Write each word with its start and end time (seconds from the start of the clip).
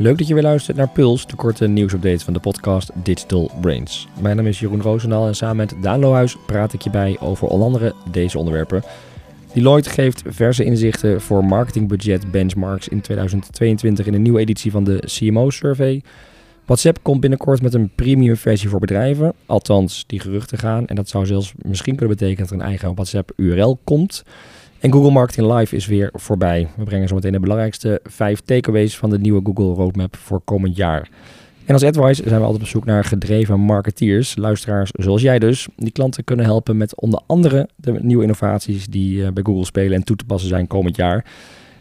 Leuk 0.00 0.18
dat 0.18 0.28
je 0.28 0.34
weer 0.34 0.42
luistert 0.42 0.76
naar 0.76 0.88
Puls, 0.88 1.26
de 1.26 1.36
korte 1.36 1.68
nieuwsupdate 1.68 2.24
van 2.24 2.32
de 2.32 2.40
podcast 2.40 2.90
Digital 2.94 3.50
Brains. 3.60 4.08
Mijn 4.20 4.36
naam 4.36 4.46
is 4.46 4.60
Jeroen 4.60 4.82
Roosendaal 4.82 5.26
en 5.26 5.34
samen 5.34 5.56
met 5.56 5.74
Daan 5.80 6.00
Lohuis 6.00 6.36
praat 6.46 6.72
ik 6.72 6.80
je 6.80 6.90
bij 6.90 7.16
over 7.20 7.48
onder 7.48 7.66
andere 7.66 7.94
deze 8.10 8.38
onderwerpen. 8.38 8.82
Deloitte 9.52 9.90
geeft 9.90 10.22
verse 10.26 10.64
inzichten 10.64 11.20
voor 11.20 11.44
marketingbudget 11.44 12.30
benchmarks 12.30 12.88
in 12.88 13.00
2022 13.00 14.06
in 14.06 14.14
een 14.14 14.22
nieuwe 14.22 14.40
editie 14.40 14.70
van 14.70 14.84
de 14.84 15.02
CMO-survey. 15.04 16.02
WhatsApp 16.64 16.98
komt 17.02 17.20
binnenkort 17.20 17.62
met 17.62 17.74
een 17.74 17.90
premium 17.94 18.36
versie 18.36 18.68
voor 18.68 18.80
bedrijven, 18.80 19.32
althans 19.46 20.04
die 20.06 20.20
geruchten 20.20 20.58
gaan. 20.58 20.86
En 20.86 20.96
dat 20.96 21.08
zou 21.08 21.26
zelfs 21.26 21.52
misschien 21.56 21.96
kunnen 21.96 22.16
betekenen 22.16 22.42
dat 22.42 22.50
er 22.50 22.60
een 22.60 22.68
eigen 22.68 22.94
WhatsApp 22.94 23.32
URL 23.36 23.78
komt. 23.84 24.24
En 24.80 24.92
Google 24.92 25.10
Marketing 25.10 25.52
Live 25.52 25.76
is 25.76 25.86
weer 25.86 26.10
voorbij. 26.12 26.68
We 26.76 26.84
brengen 26.84 27.08
zometeen 27.08 27.32
de 27.32 27.40
belangrijkste 27.40 28.00
vijf 28.04 28.40
takeaways 28.40 28.96
van 28.96 29.10
de 29.10 29.18
nieuwe 29.18 29.40
Google 29.44 29.74
Roadmap 29.74 30.16
voor 30.16 30.40
komend 30.44 30.76
jaar. 30.76 31.08
En 31.64 31.74
als 31.74 31.84
Advice 31.84 32.22
zijn 32.26 32.40
we 32.40 32.44
altijd 32.46 32.62
op 32.62 32.68
zoek 32.68 32.84
naar 32.84 33.04
gedreven 33.04 33.60
marketeers, 33.60 34.36
luisteraars 34.36 34.90
zoals 34.92 35.22
jij 35.22 35.38
dus, 35.38 35.68
die 35.76 35.92
klanten 35.92 36.24
kunnen 36.24 36.44
helpen 36.44 36.76
met 36.76 37.00
onder 37.00 37.20
andere 37.26 37.68
de 37.76 37.92
nieuwe 38.02 38.22
innovaties 38.22 38.86
die 38.86 39.24
eh, 39.24 39.32
bij 39.32 39.42
Google 39.42 39.64
spelen 39.64 39.92
en 39.92 40.04
toe 40.04 40.16
te 40.16 40.24
passen 40.24 40.48
zijn 40.48 40.66
komend 40.66 40.96
jaar. 40.96 41.24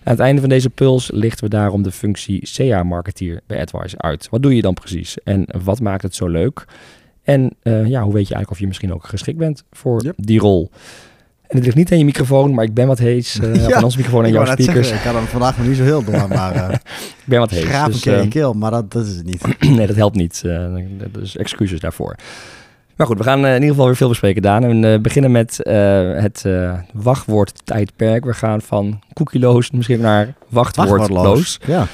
Aan 0.04 0.14
het 0.14 0.20
einde 0.20 0.42
van 0.42 0.50
deze 0.50 0.70
puls 0.70 1.12
lichten 1.14 1.44
we 1.44 1.50
daarom 1.50 1.82
de 1.82 1.92
functie 1.92 2.50
CA-marketeer 2.54 3.42
bij 3.48 3.60
AdWise 3.60 3.98
uit. 3.98 4.28
Wat 4.30 4.42
doe 4.42 4.56
je 4.56 4.62
dan 4.62 4.74
precies 4.74 5.18
en 5.24 5.48
wat 5.64 5.80
maakt 5.80 6.04
het 6.04 6.16
zo 6.16 6.28
leuk? 6.28 6.66
En 7.24 7.56
uh, 7.64 7.88
ja, 7.88 8.04
hoe 8.04 8.14
weet 8.14 8.28
je 8.28 8.34
eigenlijk 8.34 8.50
of 8.52 8.60
je 8.60 8.68
misschien 8.68 8.94
ook 8.94 9.06
geschikt 9.06 9.38
bent 9.38 9.64
voor 9.72 10.04
Yep. 10.04 10.14
die 10.18 10.40
rol? 10.40 10.70
En 11.48 11.56
het 11.56 11.64
ligt 11.64 11.76
niet 11.76 11.92
aan 11.92 11.98
je 11.98 12.06
microfoon, 12.06 12.54
maar 12.54 12.64
ik 12.64 12.74
ben 12.74 12.88
wat 12.88 13.00
hees. 13.00 13.40
eh 13.40 13.56
Ja, 13.68 13.70
van 13.70 13.84
onze 13.84 13.98
microfoon 13.98 14.26
en 14.26 14.32
jouw 14.32 14.46
speakers. 14.46 14.88
zeggen, 14.88 14.96
ik 14.98 15.04
had 15.04 15.14
hem 15.14 15.26
vandaag 15.26 15.58
nog 15.58 15.68
niet 15.68 15.78
zo 15.78 15.84
heel 15.84 16.04
door, 16.04 16.28
maar 16.28 16.56
eh 16.70 16.74
Ik 17.00 17.24
ben 17.26 17.40
wat 17.40 17.50
hees. 17.50 17.64
een 17.64 17.92
dus, 17.92 18.00
keer 18.02 18.14
eh, 18.18 18.24
je 18.24 18.28
keel, 18.28 18.54
maar 18.54 18.72
dat, 18.72 18.92
dat 18.92 19.06
is 19.06 19.16
het 19.16 19.26
niet. 19.26 19.42
nee, 19.78 19.88
dat 19.88 19.96
helpt 19.96 20.16
niet. 20.16 20.44
dus 21.12 21.38
excuses 21.38 21.80
daarvoor. 21.80 22.16
Maar 22.96 23.08
goed, 23.08 23.18
we 23.18 23.24
gaan 23.24 23.46
in 23.46 23.54
ieder 23.54 23.70
geval 23.70 23.86
weer 23.86 23.96
veel 23.96 24.08
bespreken, 24.08 24.42
Daan. 24.42 24.64
En 24.64 24.82
we 24.82 25.00
beginnen 25.02 25.32
met 25.32 25.60
het 26.22 26.46
wachtwoordtijdperk. 26.94 28.26
We 28.26 28.34
gaan 28.34 28.62
van 28.62 29.00
cookieloos 29.14 29.72
misschien 29.72 30.02
naar 30.02 30.34
wachtwoordloos. 30.50 31.60
Ja, 31.66 31.88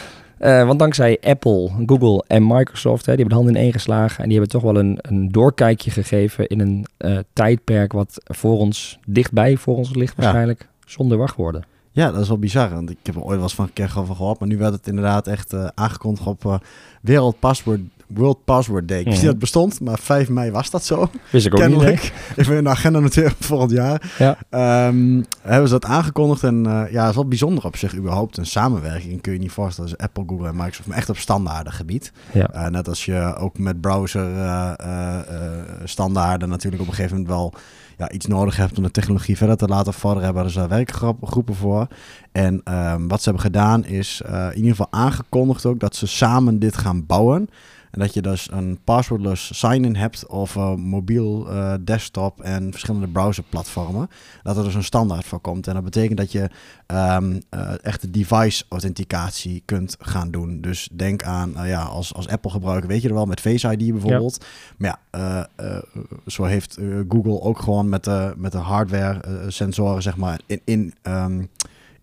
Eh, 0.43 0.65
want 0.65 0.79
dankzij 0.79 1.17
Apple, 1.21 1.71
Google 1.85 2.23
en 2.27 2.47
Microsoft, 2.47 3.05
hè, 3.05 3.15
die 3.15 3.21
hebben 3.25 3.27
de 3.27 3.43
handen 3.43 3.55
in 3.55 3.61
één 3.61 3.71
geslagen. 3.71 4.17
En 4.23 4.29
die 4.29 4.39
hebben 4.39 4.59
toch 4.59 4.71
wel 4.71 4.77
een, 4.81 4.97
een 5.01 5.31
doorkijkje 5.31 5.91
gegeven 5.91 6.47
in 6.47 6.59
een 6.59 6.85
eh, 6.97 7.17
tijdperk 7.33 7.91
wat 7.93 8.17
voor 8.23 8.57
ons, 8.57 8.99
dichtbij 9.07 9.57
voor 9.57 9.75
ons 9.77 9.95
ligt 9.95 10.13
Ja. 10.17 10.21
waarschijnlijk, 10.23 10.67
zonder 10.85 11.17
wachtwoorden. 11.17 11.63
ja, 11.91 12.11
dat 12.11 12.21
is 12.21 12.27
wel 12.27 12.37
bizar. 12.37 12.69
Want 12.69 12.89
ik 12.89 12.97
heb 13.03 13.15
er 13.15 13.21
ooit 13.21 13.33
wel 13.35 13.43
eens 13.43 13.55
van 13.55 13.65
een 13.65 13.73
keer 13.73 13.89
van 13.89 14.15
gehoord, 14.15 14.39
maar 14.39 14.47
nu 14.47 14.57
werd 14.57 14.73
het 14.73 14.87
inderdaad 14.87 15.27
echt 15.27 15.53
eh, 15.53 15.67
aangekondigd 15.73 16.27
op 16.27 16.63
Wereld 17.01 17.39
Password, 17.39 17.79
World 18.13 18.43
Password 18.45 18.87
Day. 18.87 18.99
Ik 18.99 19.05
wist 19.05 19.17
Mhm. 19.17 19.25
niet 19.27 19.41
dat 19.41 19.51
het 19.53 19.53
bestond, 19.53 19.79
maar 19.81 19.99
5 19.99 20.29
mei 20.29 20.51
was 20.51 20.69
dat 20.69 20.83
zo. 20.85 21.09
Wist 21.29 21.45
ik 21.45 21.55
ook 21.59 21.67
niet. 21.67 22.11
Even 22.35 22.57
in 22.57 22.63
de 22.63 22.69
agenda 22.69 22.99
noteren 22.99 23.31
voor 23.31 23.45
volgend 23.45 23.71
jaar. 23.71 24.13
Ja. 24.17 24.37
Ehm, 24.49 25.21
hebben 25.41 25.67
ze 25.67 25.73
dat 25.79 25.85
aangekondigd 25.85 26.43
en 26.43 26.65
eh, 26.65 26.91
ja, 26.91 27.09
is 27.09 27.15
wel 27.15 27.27
bijzonder 27.27 27.65
op 27.65 27.75
zich 27.77 27.95
überhaupt. 27.95 28.37
Een 28.37 28.45
samenwerking 28.45 29.21
kun 29.21 29.33
je 29.33 29.39
niet 29.39 29.51
voorstellen 29.51 29.89
tussen 29.89 30.07
Apple, 30.07 30.23
Google 30.27 30.47
en 30.47 30.55
Microsoft, 30.55 30.87
maar 30.87 30.97
echt 30.97 31.09
op 31.09 31.17
standaardengebied. 31.17 32.11
Ja. 32.33 32.47
Eh, 32.47 32.67
net 32.67 32.87
als 32.87 33.05
je 33.05 33.35
ook 33.39 33.57
met 33.57 33.81
browser 33.81 34.37
eh, 34.37 34.71
standaarden 35.83 36.49
natuurlijk 36.49 36.81
op 36.81 36.87
een 36.87 36.93
gegeven 36.93 37.17
moment 37.17 37.33
wel 37.35 37.53
ja, 37.97 38.11
iets 38.11 38.25
nodig 38.25 38.55
hebt 38.57 38.77
om 38.77 38.83
de 38.83 38.91
technologie 38.91 39.37
verder 39.37 39.57
te 39.57 39.67
laten 39.67 39.93
vorderen, 39.93 40.23
hebben 40.23 40.49
ze 40.51 40.59
daar 40.59 40.67
werkgroepen 40.69 41.55
voor. 41.55 41.87
En 42.31 42.61
ehm, 42.63 43.07
wat 43.07 43.17
ze 43.21 43.29
hebben 43.29 43.41
gedaan 43.51 43.85
is 43.85 44.21
in 44.27 44.55
ieder 44.55 44.69
geval 44.69 44.87
aangekondigd 44.89 45.65
ook 45.65 45.79
dat 45.79 45.95
ze 45.95 46.07
samen 46.07 46.59
dit 46.59 46.77
gaan 46.77 47.05
bouwen. 47.05 47.49
En 47.93 47.99
dat 47.99 48.13
je 48.13 48.21
dus 48.21 48.51
een 48.51 48.79
passwordless 48.83 49.59
sign-in 49.59 49.95
hebt 49.95 50.27
of 50.27 50.55
een 50.55 50.79
mobiel 50.79 51.49
eh, 51.49 51.73
desktop 51.81 52.41
en 52.41 52.71
verschillende 52.71 53.07
browserplatformen. 53.07 54.09
Dat 54.43 54.57
er 54.57 54.63
dus 54.63 54.75
een 54.75 54.83
standaard 54.83 55.25
voor 55.25 55.39
komt. 55.39 55.67
En 55.67 55.73
dat 55.73 55.83
betekent 55.83 56.17
dat 56.17 56.31
je 56.31 56.49
ehm 56.85 57.39
eh, 57.49 57.73
echte 57.81 58.09
device 58.09 58.63
authenticatie 58.69 59.61
kunt 59.65 59.95
gaan 59.99 60.31
doen. 60.31 60.61
Dus 60.61 60.89
denk 60.91 61.23
aan, 61.23 61.57
eh, 61.57 61.67
ja, 61.67 61.81
als, 61.81 62.13
als 62.13 62.27
Apple 62.27 62.51
gebruiker 62.51 62.89
weet 62.89 63.01
je 63.01 63.07
er 63.07 63.13
wel 63.13 63.25
met 63.25 63.39
Face 63.39 63.71
ID 63.71 63.91
bijvoorbeeld. 63.91 64.45
Maar 64.77 64.99
ja, 65.11 65.47
eh, 65.55 65.77
zo 66.27 66.43
heeft 66.43 66.79
Google 67.09 67.41
ook 67.41 67.59
gewoon 67.59 67.89
met 67.89 68.03
de, 68.03 68.33
met 68.37 68.51
de 68.51 68.57
hardware 68.57 69.21
sensoren 69.47 70.01
zeg 70.01 70.17
maar 70.17 70.39
in, 70.45 70.61
in, 70.65 70.93
ehm, 71.01 71.43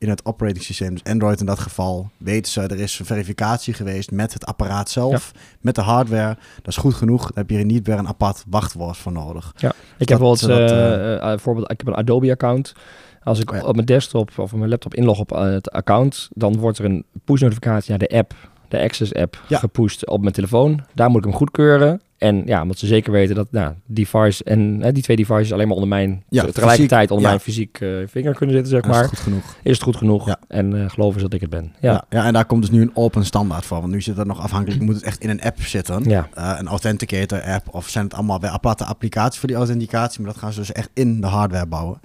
in 0.01 0.09
het 0.09 0.25
operating 0.25 0.65
systeem, 0.65 0.91
dus 0.95 1.05
Android 1.05 1.41
in 1.41 1.47
dat 1.47 1.59
geval, 1.59 2.11
weten 2.17 2.53
ze, 2.53 2.61
er 2.61 2.81
is 2.81 2.99
een 2.99 3.05
verificatie 3.07 3.75
geweest 3.75 4.11
met 4.11 4.33
het 4.33 4.47
apparaat 4.47 4.91
zelf, 4.91 5.33
met 5.61 5.75
de 5.75 5.81
hardware. 5.81 6.37
Dat 6.57 6.67
is 6.67 6.77
goed 6.77 6.95
genoeg. 6.95 7.21
Daar 7.23 7.31
heb 7.35 7.51
je 7.51 7.59
er 7.59 7.65
niet 7.65 7.87
weer 7.87 7.99
een 7.99 8.09
apart 8.09 8.45
wachtwoord 8.49 8.97
voor 8.97 9.13
nodig. 9.13 9.53
Ik 9.57 9.61
heb 9.61 9.71
Dat- 9.99 10.07
bijvoorbeeld, 10.07 10.39
zodat, 10.39 10.71
eh, 10.71 10.95
eh, 10.95 11.15
eh, 11.15 11.21
bijvoorbeeld, 11.23 11.71
ik 11.71 11.79
heb 11.79 11.87
een 11.89 11.97
Adobe-account. 11.97 12.73
Als 13.23 13.39
ik 13.41 13.51
Oh 13.51 13.57
ja. 13.57 13.65
op 13.65 13.75
mijn 13.75 13.87
desktop 13.87 14.29
of 14.39 14.53
op 14.53 14.59
mijn 14.59 14.71
laptop 14.71 14.95
inlog 14.95 15.19
op 15.19 15.31
het 15.31 15.71
account, 15.71 16.29
dan 16.33 16.57
wordt 16.59 16.79
er 16.79 16.85
een 16.85 17.05
push-notificatie 17.25 17.91
naar 17.91 17.99
de 17.99 18.09
app, 18.09 18.35
de 18.69 18.81
Access-app, 18.81 19.43
Ja. 19.49 19.59
gepusht 19.59 20.07
op 20.09 20.21
mijn 20.21 20.33
telefoon. 20.33 20.81
Daar 20.95 21.09
moet 21.11 21.19
ik 21.19 21.25
hem 21.25 21.35
goedkeuren. 21.39 22.01
En 22.21 22.43
ja, 22.47 22.63
omdat 22.63 22.79
ze 22.79 22.87
zeker 22.87 23.13
weten 23.13 23.35
dat 23.35 23.53
nou, 23.53 23.75
device 23.87 24.45
en 24.45 24.93
die 24.93 25.03
twee 25.03 25.17
devices 25.17 25.53
alleen 25.53 25.67
maar 25.67 25.75
onder 25.77 25.89
mijn, 25.89 26.25
Ja, 26.29 26.45
te- 26.45 26.53
tegelijkertijd 26.53 26.91
fysiek, 27.01 27.11
onder 27.11 27.25
ja. 27.25 27.29
mijn 27.29 27.41
fysiek 27.41 27.81
eh, 27.81 27.89
vinger 28.07 28.35
kunnen 28.35 28.55
zitten, 28.55 28.73
zeg 28.73 28.83
Dat 28.83 28.91
is 28.95 28.97
maar. 29.01 29.09
goed 29.09 29.19
genoeg. 29.19 29.57
Is 29.63 29.73
het 29.73 29.83
goed 29.83 29.97
genoeg? 29.97 30.27
Ja. 30.27 30.39
En 30.49 30.83
eh, 30.83 30.91
geloven 30.91 31.21
ze 31.21 31.25
dat 31.29 31.35
ik 31.35 31.41
het 31.41 31.51
ben. 31.51 31.73
Ja. 31.81 32.05
Ja. 32.09 32.25
En 32.27 32.33
daar 32.33 32.45
komt 32.45 32.61
dus 32.63 32.71
nu 32.71 32.83
een 32.83 32.91
open 32.97 33.25
standaard 33.25 33.65
voor. 33.65 33.81
Want 33.81 33.93
nu 33.93 34.01
zit 34.01 34.17
het 34.17 34.27
nog 34.27 34.41
afhankelijk, 34.41 34.83
moet 34.83 34.95
het 34.95 35.05
echt 35.05 35.23
in 35.23 35.31
een 35.31 35.43
app 35.43 35.61
zitten. 35.63 36.05
Ja. 36.05 36.29
Eh, 36.35 36.55
een 36.59 36.69
authenticator 36.69 37.43
app 37.43 37.75
of 37.75 37.89
zijn 37.89 38.05
het 38.05 38.15
allemaal 38.15 38.41
weer 38.41 38.51
aparte 38.51 38.85
applicaties 38.85 39.39
voor 39.39 39.49
die 39.49 39.57
authenticatie. 39.57 40.21
Maar 40.23 40.33
dat 40.33 40.41
gaan 40.43 40.53
ze 40.53 40.59
dus 40.59 40.73
echt 40.73 40.91
in 40.95 41.21
de 41.21 41.27
hardware 41.27 41.67
bouwen. 41.67 42.01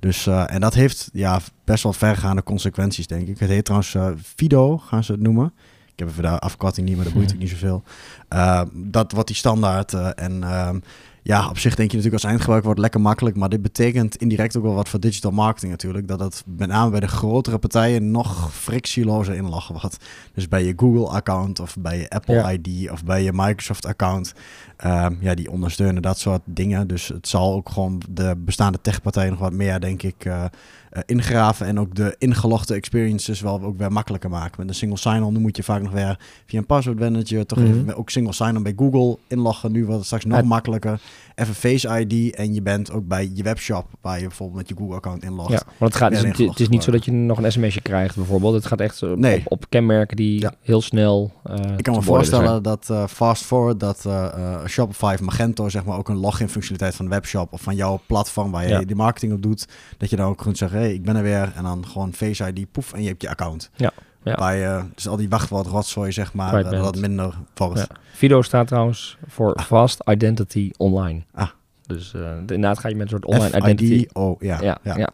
Dus, 0.00 0.26
en 0.26 0.60
dat 0.60 0.74
heeft 0.74 1.08
ja, 1.12 1.40
best 1.64 1.82
wel 1.82 1.92
vergaande 1.92 2.42
consequenties, 2.42 3.06
denk 3.06 3.28
ik. 3.28 3.38
Het 3.38 3.48
heet 3.48 3.64
trouwens 3.64 3.96
Fido, 4.36 4.78
gaan 4.78 5.04
ze 5.04 5.12
het 5.12 5.20
noemen. 5.20 5.52
Ik 5.98 6.04
heb 6.04 6.12
even 6.12 6.30
de 6.30 6.38
afkorting 6.38 6.86
niet, 6.86 6.96
maar 6.96 7.04
dat 7.04 7.14
boeit 7.14 7.32
ook 7.32 7.38
niet 7.38 7.48
zoveel. 7.48 7.82
Eh, 8.28 8.62
dat 8.72 9.12
wordt 9.12 9.26
die 9.26 9.36
standaard. 9.36 9.92
eh, 9.94 10.08
en 10.14 10.42
ehm, 10.44 10.78
ja, 11.22 11.48
op 11.48 11.58
zich 11.58 11.74
denk 11.74 11.90
je 11.90 11.96
natuurlijk 11.96 12.12
als 12.22 12.24
eindgebruiker 12.24 12.66
wordt 12.66 12.80
lekker 12.80 13.00
makkelijk. 13.00 13.36
Maar 13.36 13.48
dit 13.48 13.62
betekent 13.62 14.16
indirect 14.16 14.56
ook 14.56 14.62
wel 14.62 14.74
wat 14.74 14.88
voor 14.88 15.00
digital 15.00 15.30
marketing 15.30 15.70
natuurlijk. 15.70 16.08
Dat 16.08 16.20
het 16.20 16.44
met 16.46 16.68
name 16.68 16.90
bij 16.90 17.00
de 17.00 17.08
grotere 17.08 17.58
partijen 17.58 18.10
nog 18.10 18.54
frictielozer 18.54 19.34
inloggen 19.34 19.74
wordt. 19.80 19.96
Dus 20.34 20.48
bij 20.48 20.64
je 20.64 20.72
Google-account 20.76 21.60
of 21.60 21.76
bij 21.78 21.98
je 21.98 22.08
Apple 22.10 22.34
Ja. 22.34 22.50
ID 22.52 22.90
of 22.90 23.04
bij 23.04 23.22
je 23.22 23.32
Microsoft-account. 23.32 24.32
Ehm, 24.78 25.14
ja, 25.20 25.34
die 25.34 25.50
ondersteunen 25.50 26.02
dat 26.02 26.18
soort 26.18 26.40
dingen. 26.44 26.86
Dus 26.86 27.08
het 27.08 27.28
zal 27.28 27.52
ook 27.54 27.68
gewoon 27.68 28.02
de 28.10 28.34
bestaande 28.38 28.78
techpartijen 28.82 29.30
nog 29.30 29.38
wat 29.40 29.52
meer, 29.52 29.80
denk 29.80 30.02
ik, 30.02 30.24
eh, 30.24 30.44
eh, 30.90 31.02
ingraven. 31.06 31.66
En 31.66 31.80
ook 31.80 31.94
de 31.94 32.14
ingelogde 32.18 32.74
experiences 32.74 33.40
wel 33.40 33.62
ook 33.62 33.78
weer 33.78 33.92
makkelijker 33.92 34.30
maken. 34.30 34.54
Met 34.58 34.68
een 34.68 34.74
single 34.74 34.98
sign-on 34.98 35.32
nu 35.32 35.38
moet 35.40 35.56
je 35.56 35.62
vaak 35.62 35.82
nog 35.82 35.92
weer 35.92 36.18
via 36.46 36.58
een 36.58 36.66
password 36.66 36.98
manager 36.98 37.46
toch 37.46 37.58
Mhm. 37.58 37.68
even 37.68 37.96
ook 37.96 38.10
single 38.10 38.32
sign-on 38.32 38.62
bij 38.62 38.72
Google 38.76 39.18
inloggen. 39.26 39.72
Nu 39.72 39.80
wordt 39.80 39.96
het 39.96 40.06
straks 40.06 40.24
nog 40.24 40.42
makkelijker. 40.42 41.00
Even 41.34 41.54
Face 41.54 42.00
ID 42.06 42.34
en 42.34 42.54
je 42.54 42.62
bent 42.62 42.92
ook 42.92 43.06
bij 43.08 43.30
je 43.34 43.42
webshop 43.42 43.86
waar 44.00 44.20
je 44.20 44.26
bijvoorbeeld 44.26 44.58
met 44.58 44.68
je 44.68 44.74
Google-account 44.78 45.22
inlogt. 45.22 45.50
Ja, 45.50 45.62
want 45.78 45.92
het, 45.92 46.02
gaat, 46.02 46.10
het, 46.10 46.18
is, 46.18 46.24
ingelogd 46.24 46.50
het 46.50 46.60
is 46.60 46.68
niet 46.68 46.82
zo 46.82 46.90
dat 46.90 47.04
je 47.04 47.12
nog 47.12 47.42
een 47.42 47.52
sms'je 47.52 47.80
krijgt 47.80 48.16
bijvoorbeeld. 48.16 48.54
Het 48.54 48.66
gaat 48.66 48.80
echt 48.80 49.02
op, 49.02 49.18
Nee. 49.18 49.38
op, 49.38 49.52
op 49.52 49.64
kenmerken 49.68 50.16
die 50.16 50.40
Ja. 50.40 50.54
heel 50.62 50.80
snel 50.82 51.32
eh, 51.44 51.54
Ik 51.76 51.82
kan 51.82 51.94
me 51.94 52.02
voorstellen 52.02 52.62
dat 52.62 52.90
eh, 52.90 53.06
fast 53.06 53.44
forward 53.44 53.80
dat 53.80 54.04
eh, 54.06 54.24
eh, 54.24 54.66
Shopify 54.68 55.12
of 55.14 55.20
Magento 55.20 55.68
zeg 55.68 55.84
maar 55.84 55.98
ook 55.98 56.08
een 56.08 56.16
login 56.16 56.48
functionaliteit 56.48 56.94
van 56.94 57.04
de 57.04 57.10
webshop 57.10 57.52
of 57.52 57.60
van 57.60 57.76
jouw 57.76 58.00
platform 58.06 58.50
waar 58.50 58.62
je 58.62 58.68
Ja. 58.68 58.80
die 58.80 58.96
marketing 58.96 59.32
op 59.32 59.42
doet, 59.42 59.66
dat 59.98 60.10
je 60.10 60.16
dan 60.16 60.26
ook 60.28 60.38
kunt 60.38 60.58
zeggen, 60.58 60.78
hey, 60.78 60.92
ik 60.92 61.02
ben 61.02 61.16
er 61.16 61.22
weer 61.22 61.52
en 61.56 61.62
dan 61.62 61.86
gewoon 61.86 62.12
Face 62.12 62.52
ID, 62.52 62.72
poef 62.72 62.92
en 62.92 63.02
je 63.02 63.08
hebt 63.08 63.22
je 63.22 63.28
account. 63.28 63.70
Ja, 63.76 63.92
ja. 64.22 64.34
Waar 64.34 64.56
je 64.56 64.82
dus 64.94 65.08
al 65.08 65.16
die 65.16 65.28
wachtwoord 65.28 65.66
rotzooi 65.66 66.12
zeg 66.12 66.32
maar 66.32 66.62
dat 66.62 66.70
dat 66.72 66.96
minder 66.96 67.34
wordt. 67.54 67.78
Ja. 67.78 67.86
Fido 68.12 68.42
staat 68.42 68.66
trouwens 68.66 69.18
voor 69.28 69.60
Fast 69.60 70.02
Identity 70.10 70.70
Online. 70.76 71.22
Ah. 71.34 71.48
Dus 71.86 72.14
eh, 72.14 72.36
inderdaad 72.38 72.78
ga 72.78 72.88
je 72.88 72.94
met 72.94 73.02
een 73.12 73.18
soort 73.20 73.24
online 73.24 73.56
identity. 73.56 74.06
Oh 74.12 74.40
ja, 74.40 74.60
Ja, 74.62 74.78
ja. 74.82 74.96
ja. 74.96 75.08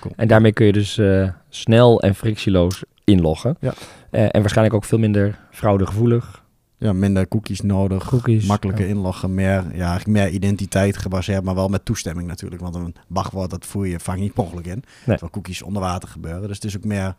Cool. 0.00 0.12
En 0.16 0.28
daarmee 0.28 0.52
kun 0.52 0.66
je 0.66 0.72
dus 0.72 0.98
eh, 0.98 1.28
snel 1.48 2.00
en 2.00 2.14
frictieloos 2.14 2.82
inloggen. 3.04 3.56
Ja. 3.60 3.72
Eh, 4.10 4.22
en 4.22 4.40
waarschijnlijk 4.40 4.76
ook 4.76 4.84
veel 4.84 4.98
minder 4.98 5.38
fraudegevoelig. 5.50 6.42
Ja, 6.78 6.92
minder 6.92 7.28
cookies 7.28 7.60
nodig. 7.60 8.08
Cookies. 8.08 8.46
Makkelijker 8.46 8.84
Ja. 8.84 8.90
inloggen, 8.90 9.34
meer, 9.34 9.64
ja, 9.74 9.88
eigenlijk 9.88 10.06
meer 10.06 10.28
identiteit 10.28 10.96
gebaseerd, 10.96 11.44
maar 11.44 11.54
wel 11.54 11.68
met 11.68 11.84
toestemming 11.84 12.28
natuurlijk. 12.28 12.62
Want 12.62 12.74
een 12.74 12.94
wachtwoord, 13.06 13.50
dat 13.50 13.66
voer 13.66 13.86
je 13.86 14.00
vaak 14.00 14.16
niet 14.18 14.32
ongeluk 14.34 14.66
in. 14.66 14.84
Terwijl 15.04 15.30
cookies 15.30 15.62
onder 15.62 15.82
water 15.82 16.08
gebeuren. 16.08 16.46
Dus 16.48 16.56
het 16.56 16.64
is 16.64 16.76
ook 16.76 16.84
meer 16.84 17.14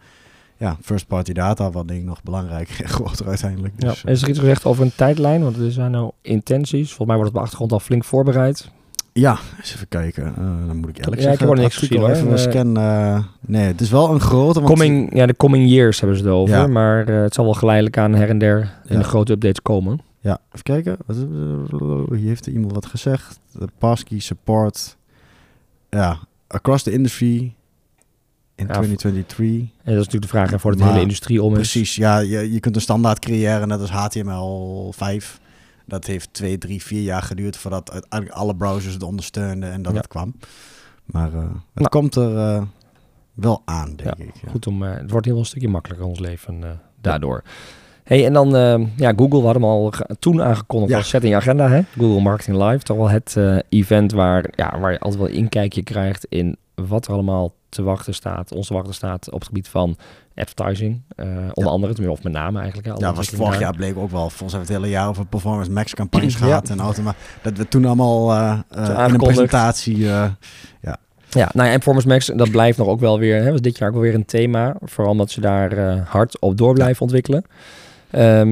ja, 0.58 0.78
first 0.82 1.08
party 1.08 1.32
data, 1.34 1.72
wat 1.72 1.88
denk 1.88 2.00
ik 2.00 2.06
nog 2.06 2.24
belangrijk 2.24 2.70
en 2.70 2.90
groter 2.98 3.28
uiteindelijk. 3.28 3.74
Ja. 3.78 3.90
Dus, 3.90 4.04
En 4.04 4.12
is 4.12 4.22
er 4.22 4.30
iets 4.30 4.40
gezegd 4.40 4.66
over 4.66 4.84
een 4.84 4.96
tijdlijn? 4.96 5.44
Want 5.44 5.58
er 5.58 5.72
zijn 5.72 5.92
nou 5.92 6.12
intenties. 6.22 6.88
Volgens 6.88 7.08
mij 7.08 7.16
wordt 7.16 7.22
het 7.32 7.32
op 7.32 7.38
de 7.38 7.40
achtergrond 7.40 7.72
al 7.72 7.80
flink 7.80 8.04
voorbereid. 8.04 8.72
Ja, 9.20 9.40
eens 9.58 9.74
even 9.76 9.88
kijken. 9.88 10.24
Uh, 10.24 10.68
dan 10.68 10.78
moet 10.78 10.90
ik 10.90 10.98
eerlijk 10.98 11.16
ja, 11.16 11.22
zeggen. 11.22 11.32
ik 11.32 11.40
heb 11.40 11.50
er 11.50 11.64
niks 11.64 11.76
gezien 11.76 12.00
hoor. 12.00 12.10
Even 12.10 12.32
een 12.32 12.40
scan. 12.40 12.78
Uh, 12.78 13.24
nee, 13.40 13.64
het 13.64 13.82
is 13.82 13.90
wel 13.90 14.14
een 14.14 14.20
grote. 14.20 14.62
Want... 14.62 14.74
Coming, 14.74 15.16
ja, 15.16 15.26
de 15.26 15.36
coming 15.36 15.70
years 15.70 16.00
hebben 16.00 16.18
ze 16.18 16.24
het 16.24 16.34
over. 16.34 16.56
Ja. 16.56 16.68
Maar 16.68 17.10
uh, 17.10 17.22
het 17.22 17.34
zal 17.34 17.44
wel 17.46 17.54
geleidelijk 17.54 17.98
aan 17.98 18.14
her 18.14 18.30
en 18.30 18.38
der 18.38 18.60
in 18.60 18.96
ja. 18.96 18.98
de 18.98 19.04
grote 19.04 19.32
updates 19.32 19.62
komen. 19.62 20.00
Ja, 20.20 20.40
even 20.48 20.64
kijken. 20.64 20.98
Hier 22.18 22.28
heeft 22.28 22.46
er 22.46 22.52
iemand 22.52 22.74
wat 22.74 22.86
gezegd. 22.86 23.40
De 23.52 23.68
passkey 23.78 24.20
support. 24.20 24.98
Ja, 25.90 26.18
across 26.48 26.84
the 26.84 26.92
industry 26.92 27.54
in 28.56 28.66
ja, 28.68 28.74
2023. 28.74 29.48
En 29.50 29.68
dat 29.84 29.94
is 29.94 29.94
natuurlijk 29.94 30.22
de 30.22 30.28
vraag 30.28 30.50
hè, 30.50 30.60
voor 30.60 30.76
de 30.76 30.84
hele 30.84 31.02
industrie 31.02 31.44
om 31.44 31.54
Precies, 31.54 31.96
ja. 31.96 32.20
Je, 32.20 32.52
je 32.52 32.60
kunt 32.60 32.76
een 32.76 32.82
standaard 32.82 33.20
creëren, 33.20 33.68
net 33.68 33.80
als 33.80 33.92
HTML5. 33.92 35.40
Dat 35.90 36.06
heeft 36.06 36.34
twee, 36.34 36.58
drie, 36.58 36.84
vier 36.84 37.02
jaar 37.02 37.22
geduurd 37.22 37.58
voordat 37.58 38.10
alle 38.30 38.56
browsers 38.56 38.94
het 38.94 39.04
ondersteunden 39.04 39.72
en 39.72 39.82
dat 39.82 39.96
het 39.96 40.08
kwam. 40.08 40.34
Maar 41.06 41.34
uh, 41.34 41.40
het 41.40 41.50
nou. 41.74 41.90
komt 41.90 42.16
er 42.16 42.32
uh, 42.32 42.62
wel 43.34 43.62
aan, 43.66 43.96
denk 43.96 44.18
ja, 44.18 44.24
ik. 44.26 44.36
Ja. 44.42 44.50
Goed 44.50 44.68
om, 44.68 44.84
uh, 44.84 44.94
het 44.94 45.12
wordt 45.12 45.26
heel 45.26 45.38
een 45.38 45.46
stukje 45.46 45.68
makkelijker 45.68 46.08
ons 46.08 46.20
leven 46.20 46.80
daardoor. 47.02 47.44
Hey, 48.04 48.26
en 48.26 48.34
dan 48.34 48.50
ja, 48.96 49.14
Google, 49.16 49.40
we 49.40 49.46
hadden 49.46 49.62
hem 49.62 49.72
al 49.72 49.94
toen 50.20 50.42
aangekondigd 50.42 50.94
als 50.94 51.10
zet 51.10 51.24
in 51.24 51.30
je 51.30 51.36
agenda, 51.36 51.70
hè? 51.70 51.82
Google 51.98 52.22
Marketing 52.22 52.64
Live, 52.64 52.84
toch 52.84 52.98
wel 52.98 53.10
het 53.10 53.38
event 53.70 54.12
waar, 54.12 54.46
ja, 54.56 54.80
waar 54.80 54.92
je 54.92 55.00
altijd 55.00 55.22
wel 55.22 55.32
inkijkje 55.32 55.84
krijgt 55.84 56.26
in 56.26 56.58
wat 56.76 57.08
er 57.08 57.14
allemaal 57.14 57.54
te 57.70 57.84
wachten 57.84 58.14
staat, 58.14 58.52
ons 58.52 58.68
te 58.68 58.74
wachten 58.74 58.94
staat 58.94 59.28
op 59.32 59.40
het 59.40 59.48
gebied 59.48 59.68
van 59.68 59.98
advertising. 60.40 61.02
Uh, 61.16 61.28
onder 61.54 61.72
andere, 61.72 62.12
of 62.12 62.24
met 62.24 62.34
name 62.34 62.60
eigenlijk. 62.60 62.88
Hè, 62.88 62.94
ja, 63.06 63.14
was 63.14 63.28
vorig 63.28 63.60
jaar 63.60 63.76
bleek 63.76 63.98
ook 63.98 64.12
wel. 64.12 64.30
Volgens 64.30 64.52
hebben 64.52 64.68
we 64.68 64.74
het 64.74 64.84
hele 64.84 64.94
jaar 64.94 65.10
over 65.10 65.26
Performance 65.26 65.72
Max 65.72 65.94
campagnes 65.94 66.36
gehad. 66.36 66.70
En 66.70 66.80
automa 66.80 67.16
dat 67.42 67.58
we 67.58 67.68
toen 67.68 67.86
allemaal 67.86 68.32
uh, 68.32 68.60
uh, 68.78 68.90
in 69.08 69.14
een 69.14 69.18
presentatie... 69.18 69.98
ja. 69.98 70.38
Ja, 71.32 71.50
nou 71.54 71.68
ja, 71.68 71.74
en 71.74 71.80
Performance 71.80 72.08
Max, 72.08 72.26
dat 72.26 72.52
blijft 72.52 72.78
nog 72.78 72.88
ook 72.88 73.00
wel 73.00 73.20
weer, 73.20 73.44
hè, 73.44 73.52
was 73.52 73.62
dit 73.62 73.78
jaar 73.78 73.88
ook 73.88 73.94
wel 73.94 74.04
weer 74.04 74.14
een 74.14 74.26
thema. 74.26 74.76
Vooral 74.82 75.12
omdat 75.12 75.32
ze 75.32 75.42
daar 75.42 75.98
hard 76.08 76.40
op 76.40 76.58
door 76.58 76.74
blijven 76.74 77.02
ontwikkelen. 77.02 77.44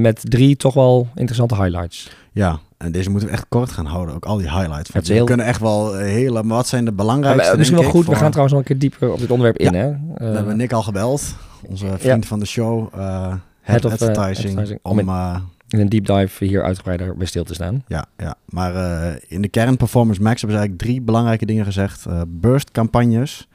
met 0.02 0.22
drie 0.24 0.56
toch 0.56 0.74
wel 0.74 1.08
interessante 1.16 1.56
highlights. 1.56 2.10
Ja, 2.32 2.60
en 2.78 2.92
deze 2.92 3.10
moeten 3.10 3.30
we 3.30 3.36
echt 3.36 3.46
kort 3.50 3.72
gaan 3.72 3.86
houden. 3.86 4.16
Ook 4.16 4.26
al 4.26 4.38
die 4.38 4.50
highlights. 4.50 4.92
We 4.92 5.02
heel... 5.04 5.26
kunnen 5.26 5.46
echt 5.46 5.60
wel 5.60 5.96
hele... 5.96 6.44
Maar 6.44 6.58
wat 6.58 6.68
zijn 6.68 6.86
de 6.86 6.92
belangrijkste... 6.92 7.52
Ja, 7.52 7.58
misschien 7.58 7.80
wel 7.80 7.90
goed. 7.90 8.06
We 8.06 8.16
gaan 8.16 8.32
trouwens 8.32 8.52
nog 8.52 8.62
een 8.62 8.68
keer 8.68 8.80
dieper 8.80 9.12
op 9.12 9.20
dit 9.20 9.32
onderwerp 9.32 9.58
in. 9.58 9.74
Hè? 9.74 9.90
we 10.14 10.26
hebben 10.26 10.58
Nick 10.58 10.74
al 10.74 10.84
gebeld. 10.84 11.36
Onze 11.70 11.96
vriend 11.98 12.26
van 12.26 12.40
de 12.40 12.46
show. 12.46 12.96
Uh, 12.96 13.34
Head, 13.62 13.86
of 13.86 13.92
advertising, 13.92 14.48
advertising. 14.48 14.80
Om, 14.84 15.00
in, 15.00 15.06
uh, 15.06 15.38
in, 15.68 15.80
een 15.80 15.90
deep 15.90 16.06
dive 16.06 16.46
hier 16.46 16.64
uitgebreider 16.64 17.18
bij 17.18 17.28
stil 17.28 17.44
te 17.44 17.54
staan. 17.54 17.84
Ja, 17.88 18.06
ja. 18.18 18.36
maar 18.46 18.74
uh, 18.74 19.16
in 19.28 19.42
de 19.42 19.48
kern 19.48 19.78
Performance 19.78 20.22
Max 20.22 20.42
hebben 20.42 20.60
ze 20.60 20.64
eigenlijk 20.66 20.90
drie 20.90 21.02
belangrijke 21.02 21.46
dingen 21.46 21.66
gezegd. 21.66 22.06
burst 22.28 22.72
campagnes. 22.72 23.48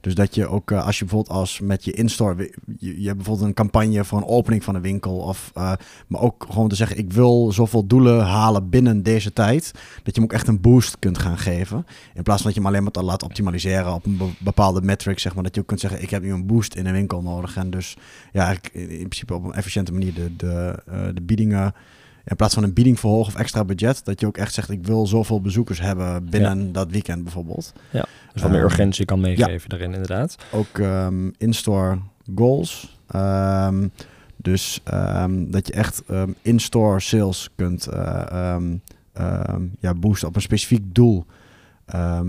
Dus 0.00 0.14
dat 0.14 0.34
je 0.34 0.46
ook, 0.46 0.70
uh, 0.70 0.86
als 0.86 0.98
je 0.98 1.04
bijvoorbeeld 1.04 1.36
als 1.36 1.60
met 1.60 1.84
je 1.84 1.92
in-store, 1.92 2.50
je, 2.78 3.00
je, 3.00 3.06
hebt 3.06 3.16
bijvoorbeeld 3.16 3.48
een 3.48 3.54
campagne 3.54 4.04
voor 4.04 4.18
een 4.18 4.26
opening 4.26 4.64
van 4.64 4.74
een 4.74 4.82
winkel, 4.82 5.16
of, 5.16 5.52
uh, 5.56 5.72
maar 6.06 6.20
ook 6.20 6.46
gewoon 6.50 6.68
te 6.68 6.74
zeggen, 6.74 6.98
ik 6.98 7.12
wil 7.12 7.52
zoveel 7.52 7.86
doelen 7.86 8.24
halen 8.24 8.68
binnen 8.68 9.02
deze 9.02 9.32
tijd, 9.32 9.72
dat 9.74 10.14
je 10.14 10.20
hem 10.20 10.22
ook 10.22 10.32
echt 10.32 10.48
een 10.48 10.60
boost 10.60 10.98
kunt 10.98 11.18
gaan 11.18 11.38
geven. 11.38 11.86
In 12.14 12.22
plaats 12.22 12.42
van 12.42 12.50
dat 12.50 12.60
je 12.60 12.66
hem 12.66 12.74
alleen 12.74 12.90
maar 12.92 13.04
laat 13.04 13.22
optimaliseren 13.22 13.94
op 13.94 14.06
een 14.06 14.34
bepaalde 14.38 14.82
metric, 14.82 15.18
zeg 15.18 15.34
maar, 15.34 15.42
dat 15.42 15.54
je 15.54 15.60
ook 15.60 15.66
kunt 15.66 15.80
zeggen, 15.80 16.02
ik 16.02 16.10
heb 16.10 16.22
nu 16.22 16.32
een 16.32 16.46
boost 16.46 16.74
in 16.74 16.86
een 16.86 16.92
winkel 16.92 17.22
nodig. 17.22 17.56
En 17.56 17.70
dus 17.70 17.96
ja, 18.32 18.50
in 18.72 18.86
principe 18.86 19.34
op 19.34 19.44
een 19.44 19.52
efficiënte 19.52 19.92
manier 19.92 20.14
de, 20.14 20.36
de, 20.36 20.82
uh, 20.88 21.00
de 21.14 21.22
biedingen 21.22 21.74
in 22.24 22.36
plaats 22.36 22.54
van 22.54 22.62
een 22.62 22.72
bieding 22.72 23.00
verhogen 23.00 23.32
of 23.32 23.40
extra 23.40 23.64
budget, 23.64 24.04
dat 24.04 24.20
je 24.20 24.26
ook 24.26 24.36
echt 24.36 24.54
zegt: 24.54 24.70
ik 24.70 24.86
wil 24.86 25.06
zoveel 25.06 25.40
bezoekers 25.40 25.80
hebben 25.80 26.30
binnen 26.30 26.72
dat 26.72 26.90
weekend 26.90 27.22
bijvoorbeeld. 27.22 27.72
Ja, 27.90 28.04
dus 28.32 28.42
wat 28.42 28.50
meer 28.50 28.60
ehm, 28.60 28.70
urgentie 28.70 29.04
kan 29.04 29.20
meegeven 29.20 29.52
ja. 29.52 29.66
daarin, 29.66 29.92
inderdaad. 29.92 30.36
Ook 30.52 30.78
um, 30.78 31.32
in-store 31.38 31.98
goals. 32.34 32.98
Um, 33.16 33.92
dus 34.36 34.80
dat 35.48 35.66
je 35.66 35.72
echt 35.72 36.02
in-store 36.42 37.00
sales 37.00 37.50
kunt 37.56 37.88
uh, 39.20 39.56
ja, 39.80 39.94
boosten 39.94 40.28
op 40.28 40.36
een 40.36 40.42
specifiek 40.42 40.94
doel. 40.94 41.24
Uh, 41.94 42.20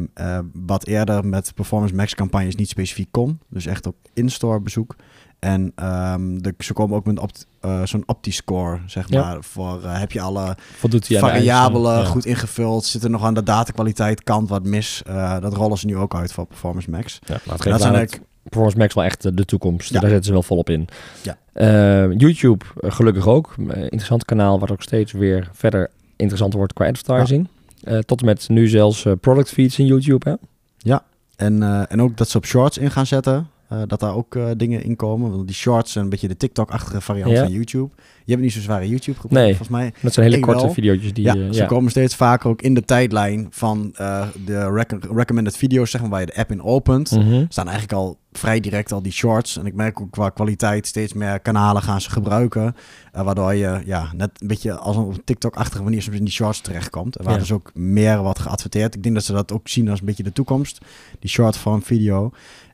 wat 0.53 0.85
eerder 0.85 1.25
met 1.25 1.53
Performance 1.55 1.95
Max 1.95 2.15
campagnes 2.15 2.55
niet 2.55 2.69
specifiek 2.69 3.07
kon. 3.11 3.39
Dus 3.49 3.65
echt 3.65 3.85
op 3.85 3.95
in-store 4.13 4.59
bezoek. 4.59 4.95
En 5.41 5.73
um, 5.83 6.41
de, 6.41 6.53
ze 6.59 6.73
komen 6.73 6.95
ook 6.95 7.05
met 7.05 7.19
opt, 7.19 7.47
uh, 7.65 7.85
zo'n 7.85 8.03
OptiScore, 8.05 8.79
zeg 8.85 9.09
maar. 9.09 9.37
Voor 9.43 9.81
uh, 9.83 9.99
heb 9.99 10.11
je 10.11 10.21
alle 10.21 10.57
variabelen 10.97 12.05
goed 12.05 12.25
ingevuld? 12.25 12.85
Zit 12.85 13.03
er 13.03 13.09
nog 13.09 13.23
aan 13.23 13.33
de 13.33 13.43
datakwaliteit 13.43 14.23
kant 14.23 14.49
wat 14.49 14.63
mis? 14.63 15.03
Uh, 15.07 15.39
dat 15.39 15.53
rollen 15.53 15.77
ze 15.77 15.85
nu 15.85 15.97
ook 15.97 16.15
uit 16.15 16.33
voor 16.33 16.45
Performance 16.45 16.89
Max. 16.89 17.19
Ja, 17.25 17.39
dat 17.45 17.61
zijn 17.61 17.93
eigenlijk... 17.93 18.21
Performance 18.43 18.77
Max 18.77 18.93
wel 18.93 19.03
echt 19.03 19.37
de 19.37 19.45
toekomst. 19.45 19.89
Ja. 19.89 19.99
Daar 19.99 20.09
zetten 20.09 20.25
ze 20.25 20.31
wel 20.31 20.43
volop 20.43 20.69
in. 20.69 20.87
Ja. 21.21 21.37
YouTube 22.07 22.65
gelukkig 22.79 23.27
ook. 23.27 23.55
interessant 23.67 24.25
kanaal 24.25 24.59
wat 24.59 24.71
ook 24.71 24.81
steeds 24.81 25.11
weer 25.11 25.49
verder 25.53 25.89
interessanter 26.15 26.57
wordt 26.57 26.73
qua 26.73 26.87
advertising. 26.87 27.47
tot 28.05 28.19
en 28.19 28.25
met 28.25 28.49
nu 28.49 28.67
zelfs 28.67 29.05
product 29.21 29.49
feeds 29.49 29.79
in 29.79 29.85
YouTube, 29.85 30.29
hè? 30.29 30.35
Ja, 30.77 31.03
en, 31.35 31.87
en 31.87 32.01
ook 32.01 32.17
dat 32.17 32.29
ze 32.29 32.37
op 32.37 32.45
shorts 32.45 32.77
in 32.77 32.91
gaan 32.91 33.05
zetten. 33.05 33.49
Uh, 33.71 33.81
dat 33.87 33.99
daar 33.99 34.15
ook 34.15 34.35
uh, 34.35 34.49
dingen 34.57 34.83
in 34.83 34.95
komen. 34.95 35.31
Want 35.31 35.47
die 35.47 35.55
shorts 35.55 35.91
zijn 35.91 36.03
een 36.03 36.09
beetje 36.09 36.27
de 36.27 36.37
TikTok-achtige 36.37 37.01
variant 37.01 37.37
van 37.37 37.51
YouTube. 37.51 37.89
Je 38.25 38.31
hebt 38.31 38.41
niet 38.41 38.53
zo 38.53 38.59
zware 38.59 38.87
YouTube 38.87 39.19
gekocht, 39.19 39.33
nee, 39.33 39.47
volgens 39.47 39.69
mij. 39.69 39.93
Dat 40.01 40.13
zijn 40.13 40.29
hele 40.31 40.41
korte 40.41 40.69
video's 40.69 41.13
die... 41.13 41.23
Ja, 41.23 41.35
uh, 41.35 41.51
ze 41.51 41.65
komen 41.65 41.91
steeds 41.91 42.15
vaker 42.15 42.49
ook 42.49 42.61
in 42.61 42.73
de 42.73 42.83
tijdlijn 42.83 43.47
van 43.49 43.91
de 44.45 44.71
rec 44.73 44.91
recommended 45.11 45.57
video's, 45.57 45.91
zeg 45.91 46.01
maar, 46.01 46.09
waar 46.09 46.19
je 46.19 46.25
de 46.25 46.35
app 46.35 46.51
in 46.51 46.63
opent. 46.63 47.11
Mm 47.11 47.21
-hmm. 47.21 47.45
Staan 47.49 47.67
eigenlijk 47.67 47.97
al 47.97 48.17
vrij 48.31 48.59
direct 48.59 48.91
al 48.91 49.01
die 49.01 49.11
shorts. 49.11 49.57
En 49.57 49.65
ik 49.65 49.73
merk 49.73 50.01
ook 50.01 50.11
qua 50.11 50.29
kwaliteit 50.29 50.87
steeds 50.87 51.13
meer 51.13 51.39
kanalen 51.39 51.81
gaan 51.81 52.01
ze 52.01 52.09
gebruiken. 52.09 52.75
waardoor 53.11 53.53
je 53.53 53.81
ja, 53.85 54.11
net 54.15 54.29
een 54.37 54.47
beetje 54.47 54.73
als 54.73 54.95
een 54.95 55.21
TikTok-achtige 55.23 55.83
manier 55.83 56.01
soms 56.01 56.17
in 56.17 56.23
die 56.23 56.33
shorts 56.33 56.61
terechtkomt. 56.61 57.15
En 57.15 57.23
waar 57.23 57.33
ja. 57.33 57.39
dus 57.39 57.51
ook 57.51 57.71
meer 57.73 58.21
wat 58.21 58.39
geadverteerd. 58.39 58.95
Ik 58.95 59.03
denk 59.03 59.15
dat 59.15 59.23
ze 59.23 59.33
dat 59.33 59.51
ook 59.51 59.67
zien 59.67 59.89
als 59.89 59.99
een 59.99 60.05
beetje 60.05 60.23
de 60.23 60.33
toekomst. 60.33 60.85
Die 61.19 61.29
short 61.29 61.57
vorm 61.57 61.83
video. 61.83 62.31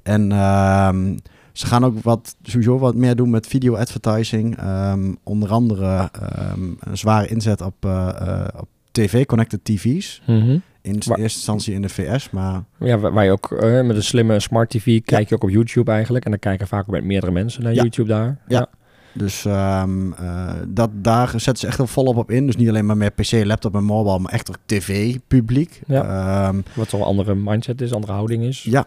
En 0.07 0.31
um, 0.31 1.19
ze 1.51 1.65
gaan 1.65 1.85
ook 1.85 2.01
wat, 2.01 2.35
sowieso 2.43 2.77
wat 2.77 2.95
meer 2.95 3.15
doen 3.15 3.29
met 3.29 3.47
video 3.47 3.75
advertising. 3.75 4.57
Um, 4.63 5.17
onder 5.23 5.49
andere 5.49 6.09
um, 6.53 6.77
een 6.79 6.97
zware 6.97 7.27
inzet 7.27 7.61
op, 7.61 7.85
uh, 7.85 8.09
uh, 8.21 8.45
op 8.59 8.67
tv, 8.91 9.25
connected 9.25 9.59
tv's. 9.63 10.21
Mm 10.25 10.41
-hmm. 10.41 10.61
In 10.81 10.93
eerste 10.93 11.21
instantie 11.21 11.73
in 11.73 11.81
de 11.81 11.89
VS, 11.89 12.29
maar... 12.29 12.63
Ja, 12.79 12.97
waar 12.97 13.23
je 13.23 13.31
ook 13.31 13.51
uh, 13.51 13.81
met 13.81 13.95
een 13.95 14.03
slimme 14.03 14.39
smart 14.39 14.69
tv 14.69 14.83
kijk 14.83 15.09
ja. 15.09 15.25
je 15.29 15.35
ook 15.35 15.43
op 15.43 15.49
YouTube 15.49 15.91
eigenlijk. 15.91 16.25
En 16.25 16.31
dan 16.31 16.39
kijken 16.39 16.67
vaak 16.67 16.81
ook 16.81 16.87
met 16.87 17.03
meerdere 17.03 17.31
mensen 17.31 17.63
naar 17.63 17.73
ja. 17.73 17.81
YouTube 17.81 18.07
daar. 18.07 18.37
Ja. 18.47 18.57
ja. 18.59 18.69
Dus 19.13 19.45
um, 19.45 20.13
uh, 20.21 20.51
dat, 20.67 20.89
daar 20.93 21.29
zetten 21.29 21.57
ze 21.57 21.67
echt 21.67 21.77
wel 21.77 21.87
volop 21.87 22.17
op 22.17 22.31
in. 22.31 22.45
Dus 22.45 22.55
niet 22.55 22.69
alleen 22.69 22.85
maar 22.85 22.97
met 22.97 23.15
PC, 23.15 23.31
laptop 23.31 23.75
en 23.75 23.83
mobile, 23.83 24.19
maar 24.19 24.31
echt 24.31 24.49
ook 24.49 24.57
tv-publiek. 24.65 25.81
Ja. 25.87 26.47
Um, 26.47 26.63
Wat 26.73 26.89
toch 26.89 26.99
een 26.99 27.05
andere 27.05 27.35
mindset 27.35 27.81
is, 27.81 27.93
andere 27.93 28.13
houding 28.13 28.43
is. 28.43 28.63
Ja, 28.63 28.85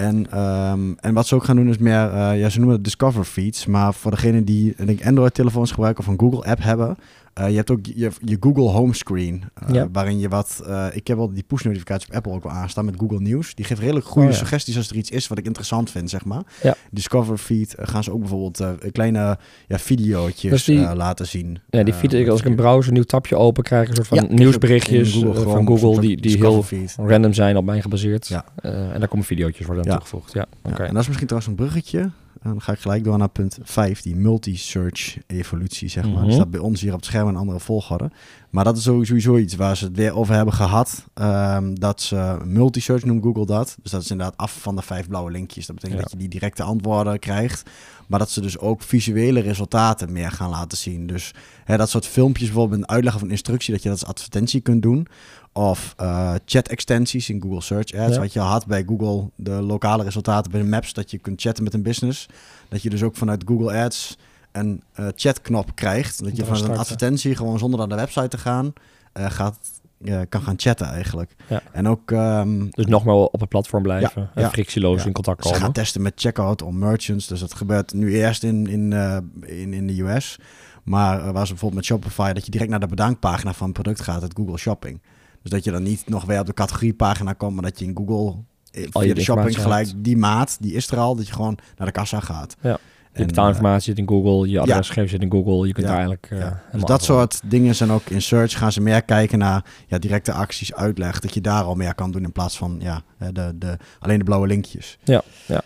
en, 0.00 0.38
um, 0.38 0.96
en 1.00 1.14
wat 1.14 1.26
ze 1.26 1.34
ook 1.34 1.44
gaan 1.44 1.56
doen 1.56 1.68
is 1.68 1.78
meer, 1.78 2.12
uh, 2.14 2.38
ja, 2.40 2.48
ze 2.48 2.56
noemen 2.58 2.74
het 2.74 2.84
Discover 2.84 3.24
Feeds. 3.24 3.66
Maar 3.66 3.94
voor 3.94 4.10
degene 4.10 4.44
die 4.44 4.74
denk 4.84 5.06
Android-telefoons 5.06 5.70
gebruiken 5.70 6.04
of 6.04 6.10
een 6.10 6.20
Google-app 6.20 6.62
hebben, 6.62 6.96
je 7.34 7.56
hebt 7.56 7.70
ook 7.70 7.86
je, 7.86 8.10
je 8.24 8.36
Google 8.40 8.68
Homescreen, 8.68 9.44
uh, 9.68 9.74
ja. 9.74 9.88
waarin 9.92 10.18
je 10.18 10.28
wat... 10.28 10.62
Uh, 10.66 10.86
ik 10.92 11.06
heb 11.06 11.16
wel 11.16 11.32
die 11.32 11.42
push-notificaties 11.42 12.08
op 12.08 12.14
Apple 12.14 12.32
ook 12.32 12.42
wel 12.42 12.52
aanstaan 12.52 12.84
met 12.84 12.94
Google 12.98 13.20
News. 13.20 13.54
Die 13.54 13.64
geeft 13.64 13.80
redelijk 13.80 14.06
goede 14.06 14.26
oh, 14.26 14.32
ja. 14.32 14.38
suggesties 14.38 14.76
als 14.76 14.90
er 14.90 14.96
iets 14.96 15.10
is 15.10 15.28
wat 15.28 15.38
ik 15.38 15.44
interessant 15.44 15.90
vind, 15.90 16.10
zeg 16.10 16.24
maar. 16.24 16.42
Ja. 16.62 16.74
Discover 16.90 17.38
Feed 17.38 17.74
gaan 17.78 18.04
ze 18.04 18.12
ook 18.12 18.20
bijvoorbeeld 18.20 18.64
kleine 18.92 19.38
ja, 19.66 19.78
videootjes 19.78 20.50
dus 20.50 20.64
die, 20.64 20.94
laten 20.94 21.26
zien. 21.26 21.58
Ja, 21.70 21.82
die 21.82 21.94
feed, 21.94 22.28
als 22.28 22.40
ik 22.40 22.46
een 22.46 22.54
browser 22.54 22.88
een 22.88 22.94
nieuw 22.94 23.02
tapje 23.02 23.36
open 23.36 23.62
krijg, 23.62 23.88
een 23.88 23.94
soort 23.94 24.06
van 24.06 24.26
nieuwsberichtjes 24.28 25.12
Google 25.12 25.42
van 25.42 25.66
Google 25.66 26.00
die, 26.00 26.20
die 26.20 26.36
heel 26.36 26.62
feed. 26.62 26.94
random 26.98 27.32
zijn 27.32 27.56
op 27.56 27.64
mij 27.64 27.80
gebaseerd. 27.80 28.28
Ja. 28.28 28.44
en 28.62 28.98
daar 28.98 29.08
komen 29.08 29.26
videootjes 29.26 29.66
worden 29.66 29.84
aan 29.84 29.90
toegevoegd. 29.90 30.32
Ja. 30.32 30.46
Okay. 30.62 30.86
en 30.86 30.92
dat 30.92 31.02
is 31.02 31.06
misschien 31.06 31.28
trouwens 31.28 31.46
een 31.46 31.66
bruggetje 31.66 32.10
en 32.42 32.50
dan 32.50 32.62
ga 32.62 32.72
ik 32.72 32.78
gelijk 32.78 33.04
door 33.04 33.18
naar 33.18 33.28
punt 33.28 33.58
5, 33.62 34.02
die 34.02 34.16
multi-search 34.16 35.18
evolutie, 35.26 35.88
zeg 35.88 36.02
maar. 36.04 36.12
Mm 36.12 36.18
-hmm. 36.18 36.26
Die 36.26 36.34
staat 36.34 36.50
bij 36.50 36.60
ons 36.60 36.80
hier 36.80 36.92
op 36.92 36.96
het 36.96 37.06
scherm 37.06 37.28
een 37.28 37.36
andere 37.36 37.60
volgorde. 37.60 38.10
Maar 38.50 38.64
dat 38.64 38.76
is 38.76 38.82
sowieso 38.82 39.36
iets 39.36 39.54
waar 39.54 39.76
ze 39.76 39.84
het 39.84 39.96
weer 39.96 40.14
over 40.14 40.34
hebben 40.34 40.54
gehad. 40.54 41.04
Um, 41.14 41.80
dat 41.80 42.00
ze 42.00 42.38
multi-search 42.44 43.04
noemt 43.04 43.22
Google 43.22 43.46
dat. 43.46 43.76
Dus 43.82 43.90
dat 43.90 44.02
is 44.02 44.10
inderdaad 44.10 44.36
af 44.36 44.60
van 44.60 44.76
de 44.76 44.82
vijf 44.82 45.08
blauwe 45.08 45.30
linkjes. 45.30 45.66
Dat 45.66 45.74
betekent 45.74 45.98
ja. 45.98 46.04
dat 46.04 46.12
je 46.12 46.18
die 46.18 46.38
directe 46.38 46.62
antwoorden 46.62 47.18
krijgt. 47.18 47.70
Maar 48.06 48.18
dat 48.18 48.30
ze 48.30 48.40
dus 48.40 48.58
ook 48.58 48.82
visuele 48.82 49.40
resultaten 49.40 50.12
meer 50.12 50.30
gaan 50.30 50.50
laten 50.50 50.78
zien. 50.78 51.06
Dus 51.06 51.34
hè, 51.64 51.76
dat 51.76 51.90
soort 51.90 52.06
filmpjes, 52.06 52.48
bijvoorbeeld 52.48 52.80
een 52.80 52.88
uitleg 52.88 53.14
of 53.14 53.22
een 53.22 53.30
instructie, 53.30 53.72
dat 53.72 53.82
je 53.82 53.88
dat 53.88 53.98
als 54.00 54.08
advertentie 54.08 54.60
kunt 54.60 54.82
doen. 54.82 55.06
Of 55.52 55.94
uh, 56.00 56.34
chat-extensies 56.44 57.30
in 57.30 57.42
Google 57.42 57.60
Search 57.60 57.94
Ads. 57.94 58.14
Ja. 58.14 58.20
Wat 58.20 58.32
je 58.32 58.40
had 58.40 58.66
bij 58.66 58.84
Google, 58.86 59.30
de 59.36 59.50
lokale 59.50 60.04
resultaten 60.04 60.50
bij 60.50 60.60
de 60.60 60.66
maps, 60.66 60.92
dat 60.92 61.10
je 61.10 61.18
kunt 61.18 61.40
chatten 61.40 61.64
met 61.64 61.74
een 61.74 61.82
business. 61.82 62.28
Dat 62.68 62.82
je 62.82 62.90
dus 62.90 63.02
ook 63.02 63.16
vanuit 63.16 63.44
Google 63.46 63.82
Ads 63.84 64.16
een 64.52 64.82
uh, 65.00 65.06
chatknop 65.14 65.74
krijgt. 65.74 66.24
Dat 66.24 66.36
je 66.36 66.44
van 66.44 66.64
een 66.64 66.78
advertentie 66.78 67.36
gewoon 67.36 67.58
zonder 67.58 67.78
naar 67.78 67.88
de 67.88 67.94
website 67.94 68.28
te 68.28 68.38
gaan, 68.38 68.72
uh, 69.14 69.30
gaat 69.30 69.58
eh, 70.04 70.20
kan 70.28 70.42
gaan 70.42 70.54
chatten 70.56 70.86
eigenlijk. 70.86 71.34
Ja. 71.46 71.62
En 71.72 71.88
ook 71.88 72.10
ehm, 72.10 72.66
Dus 72.70 72.86
nog 72.86 73.04
maar 73.04 73.14
op 73.14 73.40
het 73.40 73.48
platform 73.48 73.82
blijven. 73.82 74.30
Ja, 74.34 74.42
en 74.42 74.50
frictieloos 74.50 75.04
in 75.06 75.12
contact 75.12 75.42
ze 75.42 75.48
komen. 75.48 75.62
gaan 75.62 75.72
testen 75.72 76.02
met 76.02 76.12
checkout 76.16 76.62
om 76.62 76.78
merchants. 76.78 77.26
Dus 77.26 77.40
dat 77.40 77.54
gebeurt 77.54 77.92
nu 77.92 78.14
eerst 78.14 78.42
in, 78.42 78.66
in, 78.66 78.92
eh, 78.92 79.16
in, 79.40 79.72
in 79.72 79.86
de 79.86 80.02
US. 80.02 80.38
Maar 80.82 81.18
eh, 81.18 81.30
waar 81.30 81.46
ze 81.46 81.52
bijvoorbeeld 81.52 81.74
met 81.74 81.84
Shopify... 81.84 82.32
dat 82.32 82.44
je 82.44 82.50
direct 82.50 82.70
naar 82.70 82.80
de 82.80 82.86
bedankpagina 82.86 83.52
van 83.52 83.66
een 83.66 83.72
product 83.72 84.00
gaat, 84.00 84.22
het 84.22 84.36
Google 84.36 84.58
Shopping. 84.58 85.00
Dus 85.42 85.50
dat 85.50 85.64
je 85.64 85.70
dan 85.70 85.82
niet 85.82 86.08
nog 86.08 86.24
weer 86.24 86.40
op 86.40 86.46
de 86.46 86.54
categoriepagina 86.54 87.32
komt... 87.32 87.54
maar 87.54 87.62
dat 87.62 87.78
je 87.78 87.84
in 87.84 87.96
Google 87.96 88.42
eh, 88.70 88.86
Al 88.92 89.02
via 89.02 89.14
de 89.14 89.20
shopping 89.20 89.62
gelijk 89.62 89.88
die 89.96 90.16
maat, 90.16 90.56
die 90.60 90.72
is 90.72 90.90
er 90.90 90.98
al... 90.98 91.16
dat 91.16 91.26
je 91.26 91.32
gewoon 91.32 91.58
naar 91.76 91.86
de 91.86 91.92
kassa 91.92 92.20
gaat. 92.20 92.56
Ja. 92.60 92.78
Je 93.14 93.24
betaalinformatie 93.26 93.82
zit 93.82 93.98
in 93.98 94.08
Google, 94.08 94.46
je 94.46 94.52
ja. 94.52 94.60
adresgegevens 94.60 95.10
zit 95.10 95.22
in 95.22 95.30
Google. 95.30 95.66
Je 95.66 95.72
kunt 95.72 95.86
Ja, 95.86 95.92
eigenlijk... 95.92 96.28
eh, 96.30 96.38
Ja. 96.38 96.62
Dus 96.72 96.82
dat 96.82 97.02
soort 97.02 97.40
dingen 97.44 97.74
zijn 97.74 97.90
ook 97.90 98.06
in 98.08 98.22
search. 98.22 98.58
Gaan 98.58 98.72
ze 98.72 98.80
meer 98.80 99.02
kijken 99.02 99.38
naar 99.38 99.64
ja, 99.86 99.98
directe 99.98 100.32
acties, 100.32 100.74
uitleg. 100.74 101.20
Dat 101.20 101.34
je 101.34 101.40
daar 101.40 101.62
al 101.62 101.74
meer 101.74 101.94
kan 101.94 102.10
doen 102.10 102.22
in 102.24 102.32
plaats 102.32 102.56
van 102.56 102.76
ja, 102.78 103.02
de, 103.32 103.52
de, 103.58 103.76
alleen 103.98 104.18
de 104.18 104.24
blauwe 104.24 104.46
linkjes. 104.46 104.98
Ja, 105.04 105.22
ja. 105.46 105.62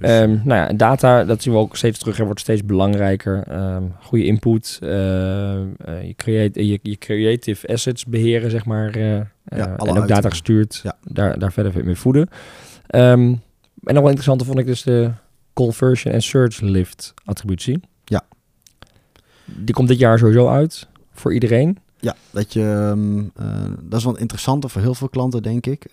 Dus, 0.00 0.10
Ehm, 0.10 0.30
nou 0.30 0.60
ja, 0.60 0.72
data, 0.72 1.24
dat 1.24 1.42
zien 1.42 1.52
we 1.52 1.58
ook 1.58 1.76
steeds 1.76 1.98
terug 1.98 2.18
en 2.18 2.24
wordt 2.24 2.40
steeds 2.40 2.64
belangrijker. 2.64 3.42
Ehm, 3.48 3.82
goede 4.00 4.24
input, 4.24 4.78
ehm, 4.82 5.66
eh, 5.84 6.06
je, 6.06 6.14
create, 6.16 6.66
je, 6.66 6.78
je 6.82 6.98
creative 6.98 7.68
assets 7.68 8.04
beheren, 8.04 8.50
zeg 8.50 8.64
maar. 8.64 8.86
alle 8.86 9.60
en 9.60 9.72
ook 9.72 9.78
uitingen. 9.80 10.06
data 10.06 10.28
gestuurd, 10.28 10.80
Ja. 10.82 10.96
daar, 11.02 11.38
daar 11.38 11.52
verder 11.52 11.84
mee 11.84 11.96
voeden. 11.96 12.28
En 12.86 13.40
nog 13.80 13.94
wel 13.94 14.04
interessant 14.04 14.44
vond 14.44 14.58
ik 14.58 14.66
dus 14.66 14.82
de 14.82 15.10
conversion 15.52 16.14
en 16.14 16.22
search 16.22 16.60
lift 16.60 17.14
attributie. 17.24 17.80
Ja. 18.04 18.22
Die 19.44 19.74
komt 19.74 19.88
dit 19.88 19.98
jaar 19.98 20.18
sowieso 20.18 20.48
uit 20.48 20.88
voor 21.12 21.34
iedereen. 21.34 21.78
ja, 22.00 22.14
dat 22.30 22.52
je, 22.52 22.94
dat 23.82 23.98
is 23.98 24.04
wel 24.04 24.18
interessant 24.18 24.70
voor 24.72 24.80
heel 24.82 24.94
veel 24.94 25.08
klanten, 25.08 25.42
denk 25.42 25.66
ik. 25.66 25.86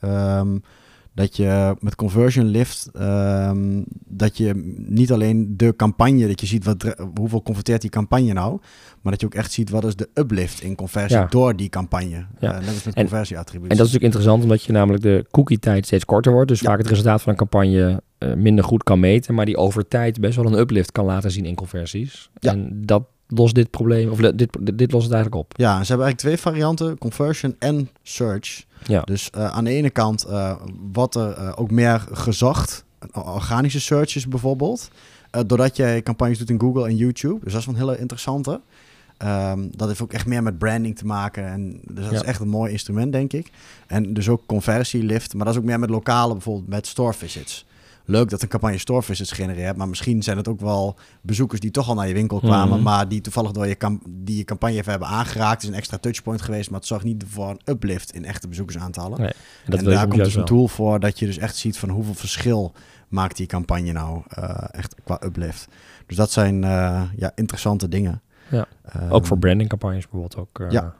Dat 1.18 1.36
je 1.38 1.76
met 1.80 1.96
conversion 1.96 2.46
lift, 2.46 2.90
ehm, 2.94 3.82
dat 4.08 4.38
je 4.38 4.74
niet 4.88 5.12
alleen 5.12 5.54
de 5.58 5.76
campagne, 5.76 6.28
dat 6.28 6.42
je 6.42 6.48
ziet 6.48 6.66
wat, 6.66 6.96
hoeveel 7.16 7.44
converteert 7.44 7.82
die 7.82 7.90
campagne 7.90 8.34
nou, 8.34 8.60
maar 9.02 9.12
dat 9.12 9.22
je 9.22 9.26
ook 9.28 9.34
echt 9.34 9.52
ziet 9.52 9.70
wat 9.70 9.86
is 9.86 9.96
de 9.96 10.10
uplift 10.14 10.62
in 10.62 10.76
conversie 10.76 11.18
Ja. 11.18 11.26
door 11.26 11.56
die 11.56 11.70
campagne. 11.70 12.26
Ja. 12.40 12.54
Eh, 12.54 12.60
net 12.60 12.68
als 12.74 12.84
met 12.84 12.96
En-. 12.96 13.08
En 13.08 13.10
dat 13.10 13.72
is 13.72 13.78
natuurlijk 13.78 14.04
interessant, 14.04 14.44
omdat 14.44 14.64
je 14.64 14.72
namelijk 14.72 15.04
de 15.04 15.26
cookie-tijd 15.32 15.86
steeds 15.86 16.06
korter 16.06 16.32
wordt. 16.32 16.48
Dus 16.48 16.60
Ja. 16.60 16.70
vaak 16.70 16.78
het 16.78 16.88
resultaat 16.88 17.22
van 17.22 17.32
een 17.32 17.38
campagne 17.38 18.02
eh, 18.18 18.34
minder 18.34 18.64
goed 18.64 18.84
kan 18.84 19.00
meten, 19.00 19.34
maar 19.36 19.46
die 19.46 19.58
over 19.58 19.88
tijd 19.88 20.20
best 20.20 20.36
wel 20.36 20.46
een 20.46 20.60
uplift 20.60 20.92
kan 20.92 21.06
laten 21.06 21.32
zien 21.32 21.46
in 21.46 21.56
conversies. 21.56 22.30
Ja. 22.40 22.52
En 22.52 22.82
dat 22.86 23.04
lost 23.28 23.56
dit 23.56 23.70
probleem, 23.70 24.10
of 24.10 24.18
dit, 24.20 24.58
dit, 24.78 24.92
lost 24.92 25.06
het 25.06 25.14
eigenlijk 25.14 25.36
op. 25.36 25.54
Ja, 25.58 25.72
ze 25.84 25.88
hebben 25.88 26.06
eigenlijk 26.06 26.18
twee 26.18 26.38
varianten, 26.38 26.98
conversion 26.98 27.56
en 27.60 27.90
search. 28.04 28.66
Ja. 28.86 29.02
Dus 29.02 29.30
eh, 29.30 29.48
aan 29.48 29.64
de 29.64 29.70
ene 29.70 29.90
kant 29.90 30.26
uh, 30.30 30.56
wordt 30.92 31.16
er 31.16 31.38
uh, 31.38 31.52
ook 31.56 31.72
meer 31.72 32.08
gezocht, 32.12 32.86
organische 33.14 33.80
searches 33.80 34.28
bijvoorbeeld, 34.28 34.90
doordat 35.46 35.76
jij 35.76 36.02
campagnes 36.04 36.38
doet 36.38 36.50
in 36.50 36.60
Google 36.60 36.88
en 36.88 36.96
YouTube. 36.96 37.40
Dus 37.44 37.54
dat 37.54 37.62
is 37.62 37.68
een 37.68 37.76
hele 37.76 37.98
interessante. 38.00 38.62
Um, 39.24 39.70
dat 39.76 39.88
heeft 39.88 40.02
ook 40.02 40.14
echt 40.14 40.26
meer 40.26 40.44
met 40.44 40.58
branding 40.58 40.98
te 40.98 41.06
maken. 41.06 41.46
En 41.46 41.80
dus 41.84 42.04
dat 42.04 42.14
Ja. 42.14 42.20
is 42.20 42.28
echt 42.28 42.40
een 42.40 42.48
mooi 42.48 42.72
instrument, 42.72 43.12
denk 43.12 43.34
ik. 43.34 43.52
En 43.88 44.14
dus 44.14 44.30
ook 44.30 44.42
conversielift, 44.46 45.34
maar 45.34 45.46
dat 45.46 45.54
is 45.54 45.60
ook 45.60 45.66
meer 45.66 45.80
met 45.80 45.90
lokale, 45.90 46.34
bijvoorbeeld 46.34 46.68
met 46.68 46.88
store 46.88 47.14
visits. 47.14 47.66
Leuk 48.10 48.30
dat 48.30 48.42
een 48.42 48.48
campagne 48.48 48.78
store 48.78 49.04
visits 49.04 49.32
genereert, 49.32 49.78
maar 49.78 49.88
misschien 49.88 50.24
zijn 50.24 50.38
het 50.38 50.48
ook 50.48 50.60
wel 50.60 50.96
bezoekers 51.22 51.60
die 51.60 51.72
toch 51.72 51.88
al 51.90 51.96
naar 51.96 52.08
je 52.08 52.14
winkel 52.14 52.40
kwamen, 52.40 52.74
Mhm. 52.76 52.84
maar 52.84 53.08
die 53.08 53.22
toevallig 53.22 53.52
door 53.52 53.68
je, 53.68 53.98
die 54.10 54.38
je 54.38 54.44
campagne 54.44 54.76
even 54.76 54.90
hebben 54.92 55.08
aangeraakt. 55.08 55.54
Het 55.54 55.64
is 55.64 55.70
een 55.70 55.76
extra 55.76 55.98
touchpoint 55.98 56.42
geweest, 56.42 56.70
maar 56.70 56.80
het 56.80 56.88
zorgt 56.88 57.06
niet 57.06 57.24
voor 57.28 57.50
een 57.50 57.62
uplift 57.66 58.12
in 58.14 58.26
echte 58.26 58.48
bezoekersaantallen. 58.48 59.20
Nee, 59.20 59.28
En 59.30 59.36
dat 59.66 59.80
en 59.80 59.84
wil 59.86 59.94
je 59.94 60.00
daar 60.00 60.08
komt 60.08 60.24
dus 60.24 60.36
een 60.36 60.46
tool 60.46 60.68
voor 60.68 61.00
dat 61.00 61.20
je 61.20 61.26
dus 61.26 61.38
echt 61.38 61.56
ziet 61.56 61.78
van 61.78 61.90
hoeveel 61.90 62.14
verschil 62.14 62.74
maakt 63.08 63.38
die 63.38 63.48
campagne 63.48 63.92
nou 63.92 64.22
eh, 64.28 64.64
echt 64.72 64.96
qua 65.04 65.22
uplift. 65.24 65.68
Dus 66.06 66.18
dat 66.18 66.32
zijn 66.32 66.64
eh, 66.64 67.02
ja, 67.16 67.32
interessante 67.36 67.88
dingen. 67.88 68.22
Ja. 68.50 68.66
Ehm, 68.84 69.12
Ook 69.12 69.26
voor 69.26 69.38
brandingcampagnes 69.40 70.02
bijvoorbeeld 70.10 70.36
ook. 70.38 70.60
eh, 70.60 70.72
Ja. 70.72 70.96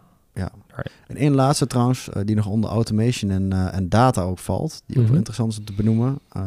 En 1.08 1.16
één 1.16 1.34
laatste 1.36 1.68
trouwens, 1.68 2.10
eh, 2.10 2.22
die 2.26 2.36
nog 2.36 2.46
onder 2.48 2.70
automation 2.70 3.32
en, 3.32 3.54
eh, 3.54 3.76
en 3.76 3.90
data 3.90 4.22
ook 4.22 4.40
valt, 4.40 4.82
die 4.86 4.96
ook 4.96 5.02
Mhm. 5.02 5.08
wel 5.08 5.18
interessant 5.18 5.52
is 5.52 5.58
om 5.60 5.66
te 5.66 5.74
benoemen. 5.74 6.20
Ehm, 6.32 6.46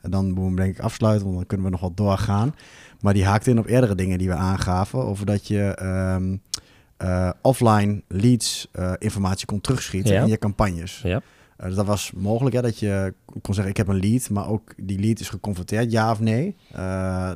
en 0.00 0.10
dan 0.10 0.26
moeten 0.26 0.54
we 0.54 0.60
denk 0.62 0.76
ik 0.76 0.80
afsluiten, 0.82 1.24
want 1.24 1.36
dan 1.38 1.46
kunnen 1.46 1.66
we 1.66 1.72
nog 1.72 1.80
wat 1.80 1.96
doorgaan. 1.96 2.54
Maar 3.00 3.14
die 3.14 3.24
haakt 3.24 3.46
in 3.46 3.58
op 3.58 3.66
eerdere 3.66 3.94
dingen 3.94 4.18
die 4.18 4.28
we 4.28 4.34
aangaven, 4.34 4.98
over 5.04 5.26
dat 5.26 5.46
je 5.46 5.60
ehm, 5.62 6.36
eh, 6.96 7.30
offline 7.42 8.02
leads 8.08 8.68
informatie 8.98 9.46
kon 9.46 9.60
terugschieten 9.60 10.12
Ja. 10.14 10.22
in 10.22 10.28
je 10.28 10.38
campagnes. 10.38 11.00
Ja. 11.04 11.22
Dus 11.56 11.74
dat 11.74 11.86
was 11.86 12.12
mogelijk, 12.16 12.54
hè, 12.56 12.62
dat 12.62 12.78
je 12.78 13.14
kon 13.42 13.54
zeggen, 13.54 13.70
ik 13.72 13.76
heb 13.76 13.88
een 13.88 14.00
lead, 14.00 14.30
maar 14.30 14.48
ook 14.48 14.72
die 14.76 14.98
lead 14.98 15.20
is 15.20 15.28
geconverteerd, 15.28 15.92
ja 15.92 16.10
of 16.10 16.20
nee. 16.20 16.56
Eh, 16.72 16.78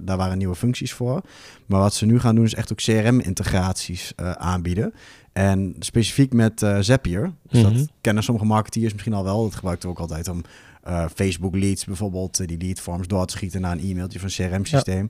daar 0.02 0.16
waren 0.16 0.38
nieuwe 0.38 0.54
functies 0.54 0.92
voor. 0.92 1.20
Maar 1.66 1.80
wat 1.80 1.94
ze 1.94 2.06
nu 2.06 2.18
gaan 2.20 2.34
doen, 2.34 2.44
is 2.44 2.54
echt 2.54 2.72
ook 2.72 2.78
CRM-integraties 2.78 4.12
aanbieden. 4.36 4.94
En 5.36 5.76
specifiek 5.78 6.32
met 6.32 6.62
eh, 6.62 6.78
Zapier, 6.80 7.32
dus 7.48 7.62
Mhm. 7.62 7.72
dat 7.72 7.88
kennen 8.00 8.22
sommige 8.22 8.46
marketeers 8.46 8.92
misschien 8.92 9.12
al 9.12 9.24
wel. 9.24 9.42
Dat 9.42 9.54
gebruiken 9.54 9.88
we 9.88 9.94
ook 9.94 10.00
altijd 10.00 10.28
om 10.28 10.42
eh, 10.82 11.04
Facebook 11.14 11.56
leads 11.56 11.84
bijvoorbeeld, 11.84 12.40
eh, 12.40 12.46
die 12.46 12.58
lead 12.58 12.80
forms 12.80 13.06
door 13.06 13.26
te 13.26 13.36
schieten 13.36 13.60
naar 13.60 13.72
een 13.72 13.90
e-mailtje 13.90 14.18
van 14.20 14.28
een 14.36 14.50
CRM-systeem. 14.50 15.08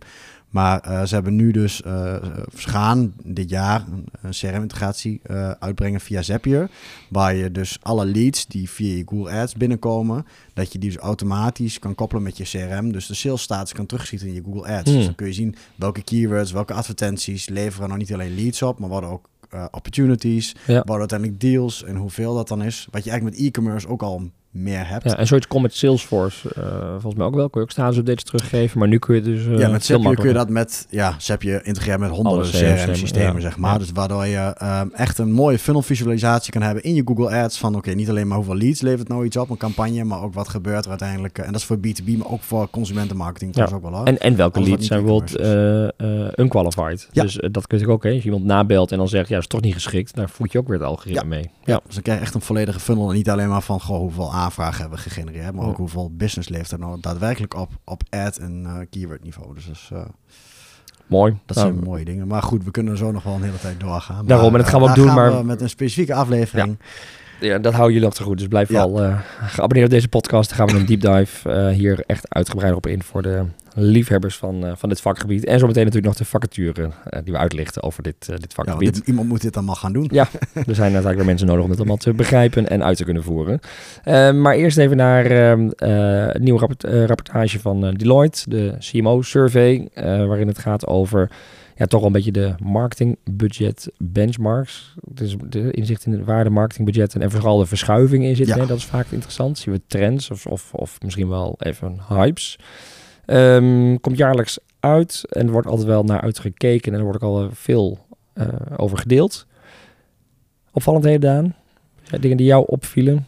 Maar 0.50 1.06
ze 1.06 1.14
hebben 1.14 1.37
nu 1.37 1.50
dus, 1.50 1.76
ze 1.76 2.49
gaan 2.54 3.12
dit 3.25 3.50
jaar 3.50 3.85
een, 4.23 4.30
CRM-integratie 4.30 5.21
uitbrengen 5.59 6.00
via 6.00 6.23
Zapier. 6.23 6.71
Waar 7.11 7.35
je 7.35 7.52
dus 7.52 7.78
alle 7.83 8.06
leads 8.06 8.47
die 8.47 8.71
via 8.71 8.97
je 8.97 9.02
Google 9.06 9.30
Ads 9.40 9.54
binnenkomen, 9.54 10.26
dat 10.54 10.73
je 10.73 10.78
die 10.78 10.90
dus 10.90 10.99
automatisch 10.99 11.78
kan 11.78 11.95
koppelen 11.95 12.23
met 12.23 12.37
je 12.37 12.45
CRM. 12.45 12.92
Dus 12.92 13.06
de 13.06 13.14
sales 13.14 13.42
status 13.42 13.73
kan 13.73 13.87
terugschieten 13.87 14.28
in 14.28 14.35
je 14.35 14.42
Google 14.45 14.76
Ads. 14.76 14.85
Hmm. 14.88 14.97
Dus 14.97 15.04
dan 15.04 15.14
kun 15.14 15.26
je 15.26 15.33
zien 15.33 15.54
welke 15.75 16.02
keywords, 16.02 16.52
welke 16.52 16.73
advertenties 16.73 17.49
leveren 17.49 17.88
nou 17.88 18.00
niet 18.00 18.12
alleen 18.12 18.35
leads 18.35 18.62
op, 18.62 18.78
maar 18.78 18.88
worden 18.88 19.11
ook 19.11 19.28
eh, 19.50 19.64
opportunities, 19.70 20.54
Ja. 20.66 20.74
worden 20.74 20.98
uiteindelijk 21.10 21.40
deals 21.40 21.84
en 21.84 21.96
hoeveel 21.96 22.34
dat 22.34 22.48
dan 22.48 22.62
is. 22.62 22.88
Wat 22.90 23.04
je 23.04 23.10
eigenlijk 23.10 23.38
met 23.38 23.48
e-commerce 23.48 23.88
ook 23.88 24.02
al 24.02 24.30
meer 24.56 24.88
hebt. 24.88 25.04
Ja, 25.04 25.16
en 25.16 25.26
zoiets 25.26 25.46
komt 25.46 25.62
met 25.62 25.75
Salesforce 25.75 26.48
eh, 26.54 26.90
volgens 26.90 27.14
mij 27.14 27.26
ook 27.26 27.34
wel. 27.34 27.48
Kun 27.50 27.60
je 27.60 27.66
ook 27.66 27.72
statusupdates 27.72 28.25
teruggeven, 28.25 28.78
maar 28.78 28.88
nu 28.88 28.98
kun 28.98 29.14
je 29.14 29.22
dus... 29.22 29.46
eh, 29.46 29.58
ja, 29.58 29.68
met 29.68 29.84
Zapier 29.84 30.14
kun 30.14 30.28
je 30.28 30.34
dat 30.34 30.48
met, 30.48 30.86
ja, 30.90 31.14
Zapier 31.18 31.66
integreert 31.66 31.98
met 32.00 32.10
honderden 32.10 32.50
CRM-systemen, 32.50 33.34
ja. 33.34 33.40
zeg 33.40 33.56
maar. 33.56 33.72
Ja. 33.72 33.78
Dus 33.78 33.90
waardoor 33.92 34.26
je 34.26 34.36
ehm, 34.58 34.88
echt 34.92 35.18
een 35.18 35.32
mooie 35.32 35.58
funnel 35.58 35.82
visualisatie 35.82 36.52
kan 36.52 36.62
hebben 36.62 36.82
in 36.82 36.94
je 36.94 37.02
Google 37.04 37.30
Ads 37.42 37.58
van, 37.58 37.75
oké, 37.76 37.90
niet 37.90 38.08
alleen 38.08 38.26
maar 38.26 38.36
hoeveel 38.36 38.56
leads 38.56 38.80
levert 38.80 39.08
nou 39.08 39.25
iets 39.25 39.36
op, 39.36 39.50
een 39.50 39.56
campagne, 39.56 40.04
maar 40.04 40.22
ook 40.22 40.34
wat 40.34 40.48
gebeurt 40.48 40.84
er 40.84 40.90
uiteindelijk. 40.90 41.38
eh, 41.38 41.46
en 41.46 41.52
dat 41.52 41.60
is 41.60 41.66
voor 41.66 41.76
B2B, 41.76 42.16
maar 42.18 42.28
ook 42.30 42.42
voor 42.42 42.70
consumentenmarketing 42.70 43.56
Ja. 43.56 43.68
ook 43.75 43.82
wel 43.82 43.92
hoor. 43.94 44.06
En, 44.06 44.18
en 44.18 44.36
welke 44.36 44.56
Alles 44.58 44.68
leads 44.68 44.86
zijn 44.86 45.00
bijvoorbeeld 45.02 45.36
eh, 45.36 45.84
eh, 46.25 46.32
unqualified. 46.36 47.08
Ja. 47.12 47.22
Dus 47.22 47.38
eh, 47.40 47.48
dat 47.52 47.66
kun 47.66 47.78
je 47.78 47.88
ook, 47.88 48.02
hè. 48.02 48.10
Als 48.10 48.18
je 48.18 48.25
iemand 48.25 48.44
nabelt 48.44 48.92
en 48.92 48.98
dan 48.98 49.08
zegt, 49.08 49.28
ja, 49.28 49.34
dat 49.34 49.42
is 49.42 49.48
toch 49.48 49.60
niet 49.60 49.75
geschikt, 49.75 50.14
daar 50.14 50.28
voed 50.30 50.52
je 50.52 50.58
ook 50.58 50.68
weer 50.68 50.78
het 50.78 50.86
algoritme 50.86 51.25
mee. 51.28 51.50
Ja, 51.64 51.80
dus 51.86 51.94
dan 51.94 52.02
krijg 52.02 52.18
je 52.18 52.25
echt 52.25 52.34
een 52.34 52.40
volledige 52.40 52.80
funnel. 52.80 53.08
En 53.08 53.14
niet 53.16 53.30
alleen 53.30 53.48
maar 53.48 53.62
van 53.62 53.80
goh, 53.80 53.98
hoeveel 53.98 54.34
aanvragen 54.46 54.80
hebben 54.80 54.98
gegenereerd, 54.98 55.54
maar 55.54 55.64
ook 55.66 55.76
hoeveel 55.76 56.10
business 56.16 56.48
leeft 56.48 56.70
er 56.72 56.78
nou 56.78 57.00
daadwerkelijk 57.00 57.54
op, 57.54 57.70
op 57.84 58.02
ad 58.10 58.36
en 58.36 58.62
eh, 58.66 58.74
keyword 58.90 59.22
niveau. 59.22 59.54
Dus 59.54 59.66
dat, 59.66 59.74
is, 59.74 59.88
eh, 59.92 60.04
Mooi. 61.06 61.36
dat 61.46 61.56
Nou, 61.56 61.68
zijn 61.72 61.84
mooie 61.84 62.04
dingen. 62.04 62.26
Maar 62.26 62.42
goed, 62.42 62.64
we 62.64 62.70
kunnen 62.70 62.96
zo 62.96 63.12
nog 63.12 63.22
wel 63.22 63.34
een 63.34 63.42
hele 63.42 63.58
tijd 63.58 63.80
doorgaan. 63.80 64.26
Daarom, 64.26 64.52
en 64.54 64.60
dat 64.60 64.68
gaan 64.68 64.80
we 64.80 64.84
eh, 64.86 64.90
ook 64.90 64.96
doen, 64.96 65.14
maar- 65.14 65.44
met 65.44 65.60
een 65.60 65.68
specifieke 65.68 66.14
aflevering. 66.14 66.78
Ja, 67.40 67.58
dat 67.58 67.72
houden 67.72 67.92
jullie 67.92 68.08
nog 68.08 68.16
te 68.16 68.22
goed. 68.22 68.38
Dus 68.38 68.48
blijf 68.48 68.68
Ja. 68.68 68.74
wel 68.74 69.02
eh, 69.02 69.18
geabonneerd 69.42 69.86
op 69.86 69.92
deze 69.92 70.08
podcast. 70.08 70.48
Dan 70.48 70.58
gaan 70.58 70.66
we 70.66 70.80
een 70.80 70.86
deep 70.98 71.00
dive 71.00 71.50
eh, 71.50 71.68
hier 71.74 72.04
echt 72.06 72.34
uitgebreid 72.34 72.74
op 72.74 72.86
in 72.86 73.02
voor 73.02 73.22
de 73.22 73.44
liefhebbers 73.78 74.37
van, 74.37 74.66
eh, 74.66 74.73
van 74.76 74.88
dit 74.88 75.00
vakgebied. 75.00 75.45
En 75.45 75.59
zometeen 75.59 75.85
natuurlijk 75.85 76.12
nog 76.12 76.16
de 76.23 76.30
vacature 76.30 76.90
eh, 77.11 77.21
die 77.25 77.33
we 77.33 77.38
uitlichten 77.38 77.83
over 77.83 78.02
dit, 78.02 78.16
eh, 78.21 78.37
dit 78.37 78.40
Ja, 78.56 78.64
vakgebied. 78.64 78.95
dit- 78.95 79.06
iemand 79.06 79.28
moet 79.28 79.40
dit 79.42 79.56
allemaal 79.56 79.75
gaan 79.75 79.92
doen. 79.92 80.09
Ja, 80.12 80.28
er 80.66 80.75
zijn 80.75 80.90
natuurlijk 80.92 81.16
weer 81.16 81.26
mensen 81.26 81.47
nodig 81.47 81.64
om 81.64 81.71
het 81.71 81.78
allemaal 81.78 81.97
te 81.97 82.12
begrijpen 82.12 82.68
en 82.68 82.85
uit 82.85 82.97
te 82.97 83.04
kunnen 83.04 83.23
voeren. 83.23 83.61
Maar 84.40 84.54
eerst 84.54 84.78
even 84.78 84.97
naar 84.97 85.25
ehm, 85.26 85.71
een 85.76 86.42
nieuwe 86.42 86.59
rapport- 86.59 86.85
rapportage 86.85 87.61
van 87.61 87.90
Deloitte, 87.95 88.42
de 88.50 88.75
CMO-survey, 88.78 89.88
waarin 90.26 90.47
het 90.47 90.59
gaat 90.59 90.87
over 90.87 91.30
ja, 91.76 91.87
toch 91.87 91.99
wel 92.00 92.06
een 92.09 92.14
beetje 92.14 92.33
de 92.33 92.54
marketingbudget 92.62 93.88
benchmarks. 93.99 94.95
Dus 95.09 95.37
de 95.49 95.71
inzicht 95.71 96.06
in 96.06 96.25
waar 96.25 96.45
de 96.45 96.50
marketingbudgetten 96.50 97.23
en 97.23 97.30
vooral 97.30 97.59
de 97.59 97.66
verschuiving 97.66 98.25
in 98.25 98.37
zitten. 98.37 98.54
Ja. 98.56 98.62
hè, 98.62 98.66
dat 98.68 98.76
is 98.78 98.85
vaak 98.85 99.06
interessant. 99.11 99.59
Zien 99.59 99.75
we 99.75 99.80
trends 99.87 100.30
of, 100.30 100.47
of, 100.47 100.75
of 100.75 100.99
misschien 101.02 101.28
wel 101.28 101.54
even 101.59 101.99
hypes. 102.09 102.59
Ehm, 103.26 103.97
komt 104.00 104.16
jaarlijks 104.16 104.59
uit 104.80 105.25
en 105.28 105.50
wordt 105.50 105.66
altijd 105.68 105.87
wel 105.87 106.04
naar 106.04 106.21
uitgekeken 106.21 106.92
en 106.92 106.99
er 106.99 107.04
wordt 107.04 107.23
ook 107.23 107.30
al 107.30 107.42
eh, 107.42 107.49
veel 107.52 107.99
eh, 108.33 108.49
over 108.76 108.99
gedeeld. 108.99 109.47
Opvallend 110.73 111.04
heeft 111.04 111.21
Daan? 111.21 111.54
Dingen 112.21 112.37
die 112.37 112.47
jou 112.47 112.64
opvielen? 112.66 113.26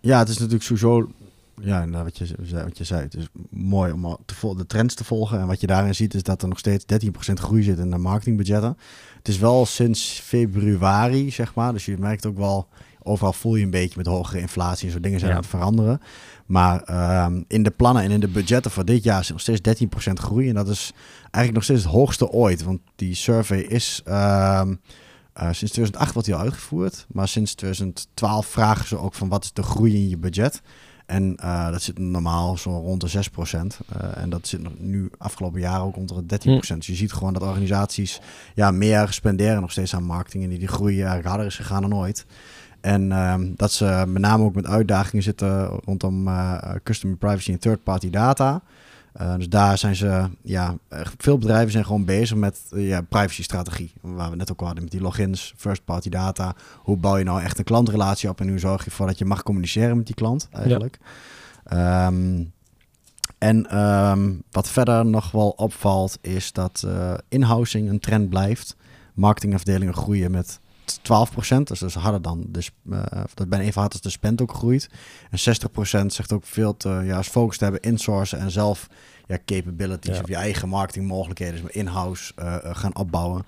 Ja, 0.00 0.18
het 0.18 0.28
is 0.28 0.36
natuurlijk 0.36 0.64
sowieso, 0.64 1.10
ja, 1.60 1.84
nou, 1.84 2.04
wat, 2.04 2.18
je, 2.18 2.26
wat 2.64 2.78
je 2.78 2.84
zei, 2.84 3.02
het 3.02 3.14
is 3.14 3.28
mooi 3.50 3.92
om 3.92 4.18
de 4.56 4.66
trends 4.66 4.94
te 4.94 5.04
volgen. 5.04 5.40
En 5.40 5.46
wat 5.46 5.60
je 5.60 5.66
daarin 5.66 5.94
ziet 5.94 6.14
is 6.14 6.22
dat 6.22 6.42
er 6.42 6.48
nog 6.48 6.58
steeds 6.58 6.84
13% 6.84 7.32
groei 7.32 7.62
zit 7.62 7.78
in 7.78 7.90
de 7.90 7.98
marketingbudgetten. 7.98 8.76
Het 9.16 9.28
is 9.28 9.38
wel 9.38 9.66
sinds 9.66 10.20
februari, 10.20 11.30
zeg 11.30 11.54
maar, 11.54 11.72
dus 11.72 11.84
je 11.84 11.98
merkt 11.98 12.26
ook 12.26 12.36
wel 12.36 12.68
overal 13.06 13.32
voel 13.32 13.54
je 13.54 13.64
een 13.64 13.70
beetje 13.70 13.96
met 13.96 14.06
hogere 14.06 14.40
inflatie 14.40 14.86
en 14.86 14.92
zo 14.92 15.00
dingen 15.00 15.18
zijn 15.18 15.30
Ja. 15.30 15.36
aan 15.36 15.42
het 15.42 15.52
veranderen. 15.52 16.00
Maar 16.46 16.82
ehm, 16.82 17.42
in 17.48 17.62
de 17.62 17.70
plannen 17.70 18.02
en 18.02 18.10
in 18.10 18.20
de 18.20 18.28
budgetten 18.28 18.70
voor 18.70 18.84
dit 18.84 19.02
jaar 19.04 19.20
is 19.20 19.28
nog 19.28 19.40
steeds 19.40 19.60
13% 19.60 20.18
groei. 20.20 20.48
En 20.48 20.54
dat 20.54 20.68
is 20.68 20.92
eigenlijk 21.20 21.54
nog 21.54 21.64
steeds 21.64 21.82
het 21.82 21.92
hoogste 21.92 22.28
ooit. 22.30 22.62
Want 22.62 22.80
die 22.96 23.14
survey 23.14 23.60
is 23.60 24.00
ehm, 24.04 24.74
eh, 25.32 25.44
sinds 25.52 25.72
2008 25.72 26.12
wordt 26.12 26.28
die 26.28 26.36
al 26.36 26.42
uitgevoerd. 26.42 27.06
Maar 27.12 27.28
sinds 27.28 27.54
2012 27.54 28.46
vragen 28.46 28.86
ze 28.86 28.98
ook 28.98 29.14
van 29.14 29.28
wat 29.28 29.44
is 29.44 29.52
de 29.52 29.62
groei 29.62 29.94
in 29.94 30.08
je 30.08 30.16
budget. 30.18 30.62
En 31.06 31.36
eh, 31.36 31.70
dat 31.70 31.82
zit 31.82 31.98
normaal 31.98 32.56
zo 32.56 32.70
rond 32.70 33.00
de 33.00 33.08
6%. 33.08 33.78
Eh, 33.88 34.22
en 34.22 34.30
dat 34.30 34.46
zit 34.46 34.80
nu 34.80 35.10
afgelopen 35.18 35.60
jaar 35.60 35.82
ook 35.82 35.96
onder 35.96 36.16
de 36.16 36.26
13%. 36.26 36.76
Dus 36.76 36.86
je 36.86 36.94
ziet 36.94 37.12
gewoon 37.12 37.32
dat 37.32 37.42
organisaties 37.42 38.20
ja, 38.54 38.70
meer 38.70 39.06
spenderen 39.12 39.60
nog 39.60 39.70
steeds 39.70 39.94
aan 39.94 40.02
marketing. 40.02 40.42
En 40.42 40.48
die, 40.48 40.58
die 40.58 40.68
groei 40.68 40.96
eigenlijk 40.96 41.28
harder 41.28 41.46
is 41.46 41.56
gegaan 41.56 41.82
dan 41.82 41.94
ooit. 41.94 42.26
En 42.86 43.12
ehm, 43.12 43.52
dat 43.56 43.72
ze 43.72 44.04
met 44.08 44.22
name 44.22 44.44
ook 44.44 44.54
met 44.54 44.66
uitdagingen 44.66 45.22
zitten 45.22 45.66
rondom 45.66 46.28
eh, 46.28 46.74
customer 46.82 47.16
privacy 47.16 47.52
en 47.52 47.58
third-party 47.58 48.10
data. 48.10 48.62
Eh, 49.12 49.34
dus 49.36 49.48
daar 49.48 49.78
zijn 49.78 49.96
ze, 49.96 50.28
ja, 50.42 50.76
veel 51.18 51.38
bedrijven 51.38 51.72
zijn 51.72 51.84
gewoon 51.84 52.04
bezig 52.04 52.36
met 52.36 52.60
eh, 52.70 52.88
ja, 52.88 53.00
privacy-strategie. 53.00 53.92
Waar 54.00 54.30
we 54.30 54.36
net 54.36 54.52
ook 54.52 54.60
al 54.60 54.66
hadden 54.66 54.84
met 54.84 54.92
die 54.92 55.00
logins, 55.00 55.54
first-party 55.56 56.08
data. 56.08 56.54
Hoe 56.76 56.96
bouw 56.96 57.16
je 57.16 57.24
nou 57.24 57.42
echt 57.42 57.58
een 57.58 57.64
klantrelatie 57.64 58.28
op 58.28 58.40
en 58.40 58.48
hoe 58.48 58.58
zorg 58.58 58.84
je 58.84 58.90
ervoor 58.90 59.06
dat 59.06 59.18
je 59.18 59.24
mag 59.24 59.42
communiceren 59.42 59.96
met 59.96 60.06
die 60.06 60.14
klant 60.14 60.48
eigenlijk. 60.52 60.98
Ehm, 61.64 62.44
en 63.38 63.66
ehm, 63.70 64.32
wat 64.50 64.68
verder 64.68 65.06
nog 65.06 65.30
wel 65.30 65.48
opvalt 65.48 66.18
is 66.20 66.52
dat 66.52 66.86
inhousing 67.28 67.88
een 67.88 68.00
trend 68.00 68.28
blijft. 68.28 68.76
Marketingafdelingen 69.14 69.94
groeien 69.94 70.30
met 70.30 70.60
12%, 70.92 70.98
dus 71.62 71.78
dat 71.78 71.88
is 71.88 71.94
harder 71.94 72.22
dan 72.22 72.46
eh, 72.90 73.00
dat 73.34 73.48
bijna 73.48 73.64
even 73.64 73.80
hard 73.80 73.92
als 73.92 74.02
de 74.02 74.10
spend 74.10 74.42
ook 74.42 74.52
groeit. 74.54 74.88
En 75.30 75.38
60% 76.02 76.06
zegt 76.06 76.32
ook 76.32 76.44
veel 76.44 76.76
te 76.76 76.88
ja, 77.04 77.16
als 77.16 77.28
focus 77.28 77.56
te 77.58 77.64
hebben 77.64 77.82
insourcen 77.82 78.38
en 78.38 78.50
zelf 78.50 78.86
ja, 79.26 79.38
capabilities 79.44 80.14
Ja. 80.16 80.22
of 80.22 80.28
je 80.28 80.34
eigen 80.36 80.68
marketingmogelijkheden, 80.68 81.62
dus 81.62 81.70
in-house 81.70 82.32
eh, 82.36 82.56
gaan 82.62 82.96
opbouwen. 82.96 83.44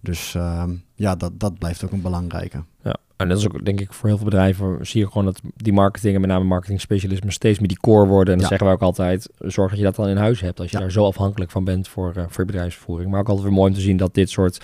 Dus 0.00 0.34
ehm, 0.34 0.74
ja, 0.94 1.16
dat, 1.16 1.40
dat 1.40 1.58
blijft 1.58 1.84
ook 1.84 1.92
een 1.92 2.02
belangrijke. 2.02 2.62
Ja, 2.82 2.96
en 3.16 3.28
dat 3.28 3.38
is 3.38 3.44
ook 3.46 3.64
denk 3.64 3.80
ik 3.80 3.92
voor 3.92 4.08
heel 4.08 4.16
veel 4.16 4.26
bedrijven 4.26 4.86
zie 4.86 5.00
je 5.00 5.06
gewoon 5.06 5.24
dat 5.24 5.40
die 5.56 5.72
marketing 5.72 6.14
en 6.14 6.20
met 6.20 6.30
name 6.30 6.44
marketing 6.44 6.80
specialisme 6.80 7.30
steeds 7.30 7.58
meer 7.58 7.68
die 7.68 7.78
core 7.80 8.06
worden. 8.06 8.34
En 8.34 8.40
dan 8.40 8.42
Ja. 8.42 8.48
zeggen 8.48 8.66
wij 8.66 8.74
ook 8.74 8.82
altijd, 8.82 9.28
zorg 9.38 9.68
dat 9.70 9.78
je 9.78 9.84
dat 9.84 9.94
dan 9.96 10.08
in 10.08 10.16
huis 10.16 10.40
hebt 10.40 10.60
als 10.60 10.70
je 10.70 10.76
Ja. 10.76 10.82
daar 10.82 10.92
zo 10.92 11.04
afhankelijk 11.06 11.50
van 11.50 11.64
bent 11.64 11.88
voor, 11.88 12.12
voor 12.14 12.44
je 12.44 12.52
bedrijfsvoering. 12.52 13.10
Maar 13.10 13.20
ook 13.20 13.28
altijd 13.28 13.46
weer 13.46 13.56
mooi 13.56 13.68
om 13.70 13.74
te 13.76 13.82
zien 13.82 13.96
dat 13.96 14.14
dit 14.14 14.30
soort 14.30 14.60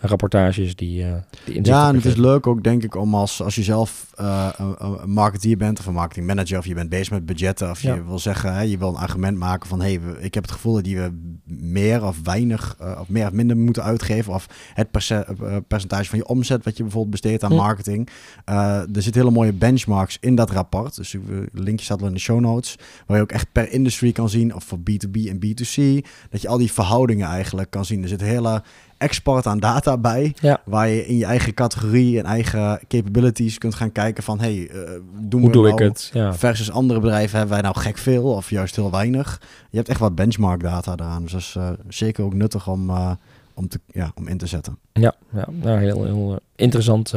rapportages 0.00 0.76
die, 0.76 1.04
eh 1.04 1.12
die 1.44 1.64
Ja, 1.64 1.88
en 1.88 1.94
het 1.94 2.04
is 2.04 2.14
leuk 2.16 2.46
ook, 2.46 2.62
denk 2.62 2.82
ik, 2.82 2.94
om 2.94 3.14
als, 3.14 3.42
als 3.42 3.54
je 3.54 3.62
zelf 3.62 4.10
eh, 4.14 4.48
een, 4.56 4.74
een 4.78 5.10
marketeer 5.10 5.56
bent 5.56 5.78
of 5.78 5.86
een 5.86 5.92
marketingmanager 5.94 6.58
of 6.58 6.66
je 6.66 6.74
bent 6.74 6.88
bezig 6.88 7.10
met 7.10 7.26
budgetten 7.26 7.70
of 7.70 7.82
Ja. 7.82 7.94
je 7.94 8.04
wil 8.04 8.18
zeggen, 8.18 8.54
hè, 8.54 8.60
je 8.60 8.78
wil 8.78 8.88
een 8.88 8.94
argument 8.96 9.38
maken 9.38 9.68
van 9.68 9.80
hé, 9.80 9.94
hey, 9.94 10.14
ik 10.20 10.34
heb 10.34 10.42
het 10.42 10.52
gevoel 10.52 10.74
dat 10.74 10.84
die 10.84 10.96
we 10.98 11.10
meer 11.44 12.04
of 12.04 12.16
weinig 12.24 12.76
eh, 12.80 12.96
of 13.00 13.08
meer 13.08 13.26
of 13.26 13.32
minder 13.32 13.56
moeten 13.56 13.82
uitgeven 13.82 14.32
of 14.34 14.46
het 14.74 14.90
perce- 14.90 15.26
percentage 15.68 16.08
van 16.08 16.18
je 16.18 16.26
omzet 16.26 16.64
wat 16.64 16.76
je 16.76 16.82
bijvoorbeeld 16.82 17.20
besteedt 17.20 17.44
aan 17.44 17.54
marketing. 17.54 18.08
Er 18.44 18.86
zitten 19.02 19.20
hele 19.22 19.34
mooie 19.34 19.52
benchmarks 19.52 20.16
in 20.20 20.34
dat 20.34 20.50
rapport, 20.50 20.96
dus 20.96 21.16
linkjes 21.52 21.84
staat 21.84 21.98
wel 21.98 22.08
in 22.08 22.14
de 22.14 22.20
show 22.20 22.40
notes, 22.40 22.76
waar 23.06 23.16
je 23.16 23.22
ook 23.22 23.32
echt 23.32 23.52
per 23.52 23.72
industry 23.72 24.12
kan 24.12 24.28
zien 24.28 24.54
of 24.54 24.64
voor 24.64 24.78
B2B 24.78 25.28
en 25.28 25.36
B2C, 25.46 26.06
dat 26.30 26.40
je 26.42 26.48
al 26.48 26.58
die 26.58 26.72
verhoudingen 26.72 27.28
eigenlijk 27.28 27.70
kan 27.70 27.84
zien. 27.84 28.02
Er 28.02 28.08
zit 28.08 28.20
hele 28.20 28.62
export 29.00 29.46
aan 29.46 29.58
data 29.60 29.98
bij. 29.98 30.34
Ja. 30.40 30.60
Waar 30.64 30.88
je 30.88 31.06
in 31.06 31.16
je 31.16 31.24
eigen 31.24 31.54
categorie 31.54 32.18
en 32.18 32.24
eigen 32.24 32.80
capabilities 32.88 33.58
kunt 33.58 33.74
gaan 33.74 33.92
kijken 33.92 34.22
van... 34.22 34.40
hey, 34.40 34.68
eh, 34.68 34.76
doen 35.18 35.40
Hoe 35.40 35.48
we 35.48 35.54
doe 35.54 35.62
nou 35.62 35.72
ik 35.82 35.88
het? 35.88 36.10
Ja. 36.12 36.34
Versus 36.34 36.70
andere 36.70 37.00
bedrijven 37.00 37.38
hebben 37.38 37.54
wij 37.54 37.64
nou 37.64 37.78
gek 37.78 37.98
veel 37.98 38.24
of 38.24 38.50
juist 38.50 38.76
heel 38.76 38.90
weinig. 38.90 39.40
Je 39.70 39.76
hebt 39.76 39.88
echt 39.88 40.00
wat 40.00 40.14
benchmark 40.14 40.62
data 40.62 40.96
daaraan. 40.96 41.22
Dus 41.22 41.32
dat 41.32 41.40
is 41.40 41.54
eh, 41.56 41.70
zeker 41.88 42.24
ook 42.24 42.34
nuttig 42.34 42.68
om, 42.68 42.90
eh, 42.90 43.10
om, 43.54 43.68
te, 43.68 43.80
ja, 43.86 44.12
om 44.14 44.28
in 44.28 44.38
te 44.38 44.46
zetten. 44.46 44.78
Ja, 44.92 45.14
ja 45.32 45.48
nou, 45.50 45.78
heel, 45.78 46.04
heel 46.04 46.38
interessant 46.56 47.14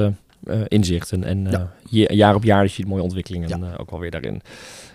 inzichten. 0.68 1.24
En 1.24 1.48
eh, 1.48 1.62
Ja. 1.90 2.08
jaar 2.14 2.36
op 2.36 2.44
jaar 2.44 2.70
zie 2.70 2.84
je 2.84 2.90
mooie 2.90 3.04
ontwikkelingen 3.04 3.78
ook 3.80 3.92
wel 3.92 4.00
weer 4.00 4.12
daarin. 4.12 4.42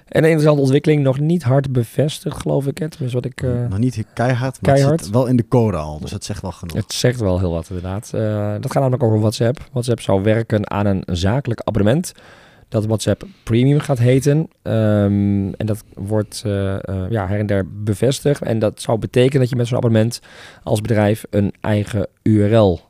En 0.09 0.23
een 0.23 0.31
interessante 0.31 0.61
ontwikkeling, 0.61 1.03
nog 1.03 1.21
niet 1.21 1.42
hard 1.42 1.73
bevestigd, 1.73 2.40
geloof 2.40 2.66
ik. 2.66 2.79
Het, 2.79 2.99
dus 2.99 3.12
wat 3.12 3.25
ik, 3.25 3.42
eh, 3.42 3.66
Nog 3.68 3.79
niet 3.79 4.05
keihard, 4.14 4.62
maar 4.62 4.75
keihard. 4.75 5.01
het 5.01 5.11
wel 5.11 5.27
in 5.27 5.37
de 5.37 5.49
code 5.49 5.77
al. 5.77 5.99
Dus 5.99 6.11
dat 6.11 6.25
zegt 6.25 6.42
wel 6.42 6.53
genoeg. 6.53 6.77
Het 6.77 6.92
zegt 6.92 7.21
wel 7.21 7.38
heel 7.38 7.51
wat 7.51 7.68
inderdaad. 7.68 8.11
Eh, 8.14 8.53
dat 8.53 8.73
gaat 8.73 8.83
namelijk 8.83 9.03
over 9.03 9.18
WhatsApp. 9.18 9.68
WhatsApp 9.73 10.01
zou 10.01 10.23
werken 10.23 10.71
aan 10.71 10.87
een 10.87 11.03
zakelijk 11.07 11.61
abonnement. 11.64 12.12
Dat 12.68 12.87
WhatsApp 12.87 13.27
Premium 13.44 13.79
gaat 13.79 13.99
heten. 13.99 14.49
Ehm, 14.62 15.53
en 15.53 15.66
dat 15.66 15.85
wordt 15.94 16.42
eh, 16.47 16.77
ja, 17.11 17.27
her 17.27 17.38
en 17.38 17.47
der 17.47 17.83
bevestigd. 17.83 18.42
En 18.42 18.59
dat 18.59 18.81
zou 18.81 18.99
betekenen 18.99 19.40
dat 19.40 19.51
je 19.51 19.57
met 19.57 19.66
zo'n 19.66 19.77
abonnement 19.77 20.21
als 20.62 20.81
bedrijf 20.81 21.25
een 21.31 21.55
eigen 21.61 22.07
URL 22.23 22.81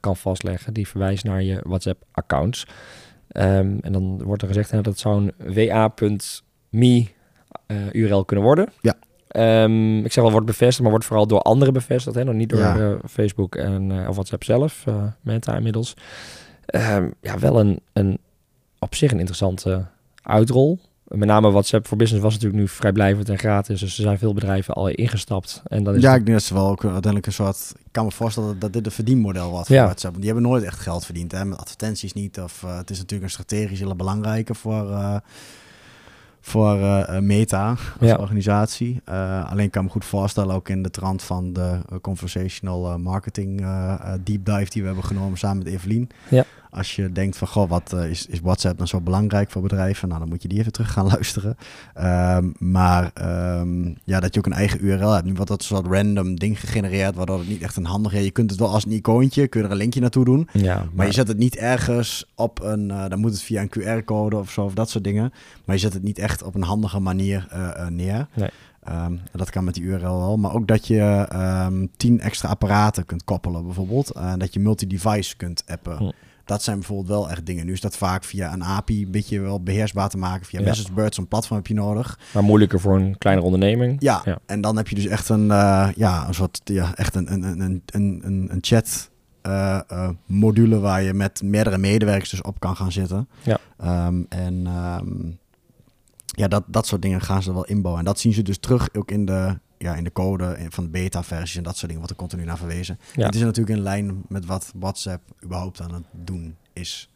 kan 0.00 0.16
vastleggen. 0.16 0.72
Die 0.72 0.88
verwijst 0.88 1.24
naar 1.24 1.42
je 1.42 1.60
WhatsApp-accounts. 1.62 2.66
Ehm, 3.28 3.76
en 3.80 3.92
dan 3.92 4.22
wordt 4.24 4.42
er 4.42 4.48
gezegd 4.48 4.70
dat 4.70 4.86
het 4.86 4.98
zou 4.98 5.30
een 5.36 5.54
wa.me 5.54 6.46
eh, 6.70 7.76
URL 7.92 8.24
kunnen 8.24 8.44
worden. 8.44 8.68
Ja. 8.80 8.94
Ehm, 9.28 9.98
ik 9.98 10.12
zeg 10.12 10.22
wel 10.22 10.32
wordt 10.32 10.46
bevestigd, 10.46 10.80
maar 10.80 10.90
wordt 10.90 11.04
vooral 11.04 11.26
door 11.26 11.40
anderen 11.42 11.74
bevestigd. 11.74 12.16
Hè? 12.16 12.24
Nog 12.24 12.34
niet 12.34 12.48
door 12.48 12.58
Ja. 12.58 12.76
eh, 12.78 12.92
Facebook 13.08 13.54
en 13.54 13.90
eh, 14.02 14.08
of 14.08 14.14
WhatsApp 14.14 14.44
zelf, 14.44 14.82
eh, 14.86 15.02
Meta 15.20 15.56
inmiddels. 15.56 15.94
Ehm, 16.66 17.08
ja, 17.20 17.38
wel 17.38 17.60
een, 17.60 17.80
een 17.92 18.18
op 18.78 18.94
zich 18.94 19.10
een 19.12 19.18
interessante 19.18 19.86
uitrol. 20.22 20.78
Met 21.04 21.28
name 21.28 21.50
WhatsApp 21.50 21.86
voor 21.86 21.96
Business 21.96 22.24
was 22.24 22.32
natuurlijk 22.34 22.60
nu 22.60 22.68
vrijblijvend 22.68 23.28
en 23.28 23.38
gratis. 23.38 23.80
Dus 23.80 23.96
er 23.96 24.02
zijn 24.02 24.18
veel 24.18 24.34
bedrijven 24.34 24.74
al 24.74 24.88
ingestapt. 24.88 25.62
En 25.66 25.82
dan 25.84 25.94
is 25.94 26.02
Ja, 26.02 26.14
ik 26.14 26.24
denk 26.26 26.38
dat 26.38 26.46
ze 26.46 26.54
wel 26.54 26.68
ook 26.68 26.82
uiteindelijk 26.82 27.26
een 27.26 27.32
soort... 27.32 27.72
Ik 27.78 27.92
kan 27.92 28.04
me 28.04 28.10
voorstellen 28.10 28.58
dat, 28.58 28.72
dit 28.72 28.86
een 28.86 28.92
verdienmodel 28.92 29.50
wordt 29.50 29.66
voor 29.66 29.76
Ja. 29.76 29.84
WhatsApp. 29.84 30.12
Want 30.14 30.24
die 30.24 30.32
hebben 30.32 30.50
nooit 30.50 30.64
echt 30.64 30.78
geld 30.78 31.04
verdiend. 31.04 31.32
Hè? 31.32 31.44
Met 31.44 31.58
advertenties 31.58 32.12
niet. 32.12 32.40
Of, 32.40 32.62
eh, 32.62 32.76
het 32.76 32.90
is 32.90 32.96
natuurlijk 32.98 33.24
een 33.24 33.30
strategisch 33.44 33.78
hele 33.80 33.94
belangrijke 33.94 34.54
voor, 34.54 34.90
eh, 34.90 35.16
voor 36.48 36.74
eh, 36.74 37.16
eh, 37.16 37.22
Meta 37.22 37.68
als 38.00 38.08
Ja. 38.08 38.16
organisatie. 38.16 39.00
Eh, 39.04 39.50
alleen 39.50 39.70
kan 39.70 39.80
ik 39.82 39.86
me 39.88 39.92
goed 39.92 40.04
voorstellen, 40.04 40.54
ook 40.54 40.68
in 40.68 40.82
de 40.82 40.90
trant 40.90 41.22
van 41.22 41.52
de 41.52 41.78
conversational 42.00 42.98
marketing 42.98 43.66
deep 44.22 44.44
dive 44.44 44.70
die 44.70 44.80
we 44.82 44.86
hebben 44.86 45.04
genomen 45.04 45.38
samen 45.38 45.58
met 45.58 45.66
Evelien. 45.66 46.08
Ja. 46.28 46.44
Als 46.70 46.96
je 46.96 47.12
denkt 47.12 47.36
van, 47.36 47.48
goh, 47.48 47.68
wat 47.68 47.92
eh, 47.92 48.10
is, 48.10 48.26
is 48.26 48.40
WhatsApp 48.40 48.78
dan 48.78 48.88
zo 48.88 49.00
belangrijk 49.00 49.50
voor 49.50 49.62
bedrijven? 49.62 50.08
Nou, 50.08 50.20
dan 50.20 50.28
moet 50.28 50.42
je 50.42 50.48
die 50.48 50.58
even 50.58 50.72
terug 50.72 50.92
gaan 50.92 51.06
luisteren. 51.14 51.56
Ehm, 51.94 52.50
maar 52.58 53.10
ehm, 53.14 53.92
ja, 54.04 54.20
dat 54.20 54.34
je 54.34 54.40
ook 54.40 54.46
een 54.46 54.52
eigen 54.52 54.84
URL 54.84 55.10
hebt. 55.10 55.26
Nu 55.26 55.32
wordt 55.32 55.50
dat 55.50 55.62
soort 55.62 55.86
random 55.86 56.38
ding 56.38 56.60
gegenereerd, 56.60 57.14
waardoor 57.14 57.38
het 57.38 57.48
niet 57.48 57.62
echt 57.62 57.76
een 57.76 57.84
handig 57.84 58.12
is. 58.12 58.24
Je 58.24 58.30
kunt 58.30 58.50
het 58.50 58.58
wel 58.58 58.68
als 58.68 58.84
een 58.84 58.92
icoontje, 58.92 59.48
kun 59.48 59.60
je 59.60 59.66
er 59.66 59.72
een 59.72 59.78
linkje 59.78 60.00
naartoe 60.00 60.24
doen. 60.24 60.48
ja, 60.52 60.74
maar, 60.74 60.88
Maar 60.92 61.06
je 61.06 61.12
zet 61.12 61.28
het 61.28 61.38
niet 61.38 61.56
ergens 61.56 62.24
op 62.34 62.62
een, 62.62 62.90
eh, 62.90 63.08
dan 63.08 63.18
moet 63.18 63.30
het 63.30 63.42
via 63.42 63.62
een 63.62 63.70
QR-code 63.70 64.36
of 64.36 64.50
zo, 64.50 64.64
of 64.64 64.74
dat 64.74 64.90
soort 64.90 65.04
dingen. 65.04 65.32
Maar 65.64 65.74
je 65.74 65.80
zet 65.80 65.92
het 65.92 66.02
niet 66.02 66.18
echt 66.18 66.42
op 66.42 66.54
een 66.54 66.62
handige 66.62 67.00
manier 67.00 67.46
eh, 67.50 67.86
neer. 67.86 68.26
Nee. 68.34 68.50
Ehm, 68.82 69.16
dat 69.32 69.50
kan 69.50 69.64
met 69.64 69.74
die 69.74 69.82
URL 69.82 70.18
wel. 70.18 70.36
Maar 70.36 70.54
ook 70.54 70.66
dat 70.66 70.86
je 70.86 71.86
tien 71.96 72.20
extra 72.20 72.48
apparaten 72.48 73.06
kunt 73.06 73.24
koppelen 73.24 73.64
bijvoorbeeld. 73.64 74.10
En 74.10 74.38
dat 74.38 74.54
je 74.54 74.60
multi-device 74.60 75.36
kunt 75.36 75.62
appen. 75.66 76.14
Dat 76.48 76.62
zijn 76.62 76.78
bijvoorbeeld 76.78 77.08
wel 77.08 77.30
echt 77.30 77.46
dingen. 77.46 77.66
Nu 77.66 77.72
is 77.72 77.80
dat 77.80 77.96
vaak 77.96 78.24
via 78.24 78.52
een 78.52 78.62
API 78.64 79.02
een 79.04 79.10
beetje 79.10 79.40
wel 79.40 79.62
beheersbaar 79.62 80.08
te 80.08 80.18
maken. 80.18 80.46
Via 80.46 80.60
Ja. 80.60 80.64
MessageBird, 80.66 81.14
zo'n 81.14 81.28
platform 81.28 81.56
heb 81.58 81.66
je 81.66 81.74
nodig. 81.74 82.18
maar 82.34 82.42
moeilijker 82.42 82.80
voor 82.80 82.96
een 82.96 83.18
kleinere 83.18 83.46
onderneming. 83.46 83.96
Ja, 84.02 84.22
Ja. 84.24 84.38
en 84.46 84.60
dan 84.60 84.76
heb 84.76 84.88
je 84.88 84.94
dus 84.94 85.06
echt 85.06 85.28
een, 85.28 85.50
eh, 85.50 85.88
ja, 85.96 86.28
een 86.28 86.34
soort, 86.34 86.60
ja, 86.64 86.94
echt 86.94 87.14
een, 87.14 87.32
een, 87.32 87.42
een, 87.42 87.60
een, 87.60 87.82
een, 87.86 88.20
een- 88.24 88.48
een 88.52 88.58
chat 88.60 89.10
eh, 89.42 89.80
eh, 89.88 90.08
module 90.26 90.78
waar 90.78 91.02
je 91.02 91.14
met 91.14 91.42
meerdere 91.42 91.78
medewerkers 91.78 92.30
dus 92.30 92.42
op 92.42 92.60
kan 92.60 92.76
gaan 92.76 92.92
zitten. 92.92 93.28
Ja. 93.42 93.58
Ehm, 93.78 94.22
en 94.28 94.66
ehm, 94.66 95.30
ja, 96.26 96.48
dat, 96.48 96.64
dat 96.66 96.86
soort 96.86 97.02
dingen 97.02 97.20
gaan 97.20 97.42
ze 97.42 97.52
wel 97.52 97.64
inbouwen. 97.64 97.98
En 97.98 98.06
dat 98.08 98.20
zien 98.20 98.32
ze 98.32 98.42
dus 98.42 98.58
terug 98.58 98.88
ook 98.94 99.10
in 99.10 99.24
de, 99.24 99.58
ja, 99.78 99.94
in 99.94 100.04
de 100.04 100.12
code 100.12 100.56
van 100.68 100.84
de 100.84 100.90
beta-versies 100.90 101.56
en 101.56 101.62
dat 101.62 101.72
soort 101.76 101.86
dingen, 101.86 102.00
wat 102.00 102.10
er 102.10 102.16
continu 102.16 102.44
naar 102.44 102.58
verwezen. 102.58 102.98
Ja. 103.14 103.26
Het 103.26 103.34
is 103.34 103.40
natuurlijk 103.40 103.76
in 103.76 103.82
lijn 103.82 104.22
met 104.28 104.46
wat 104.46 104.72
WhatsApp 104.78 105.22
überhaupt 105.44 105.80
aan 105.80 105.94
het 105.94 106.04
doen 106.12 106.56
is. 106.72 107.08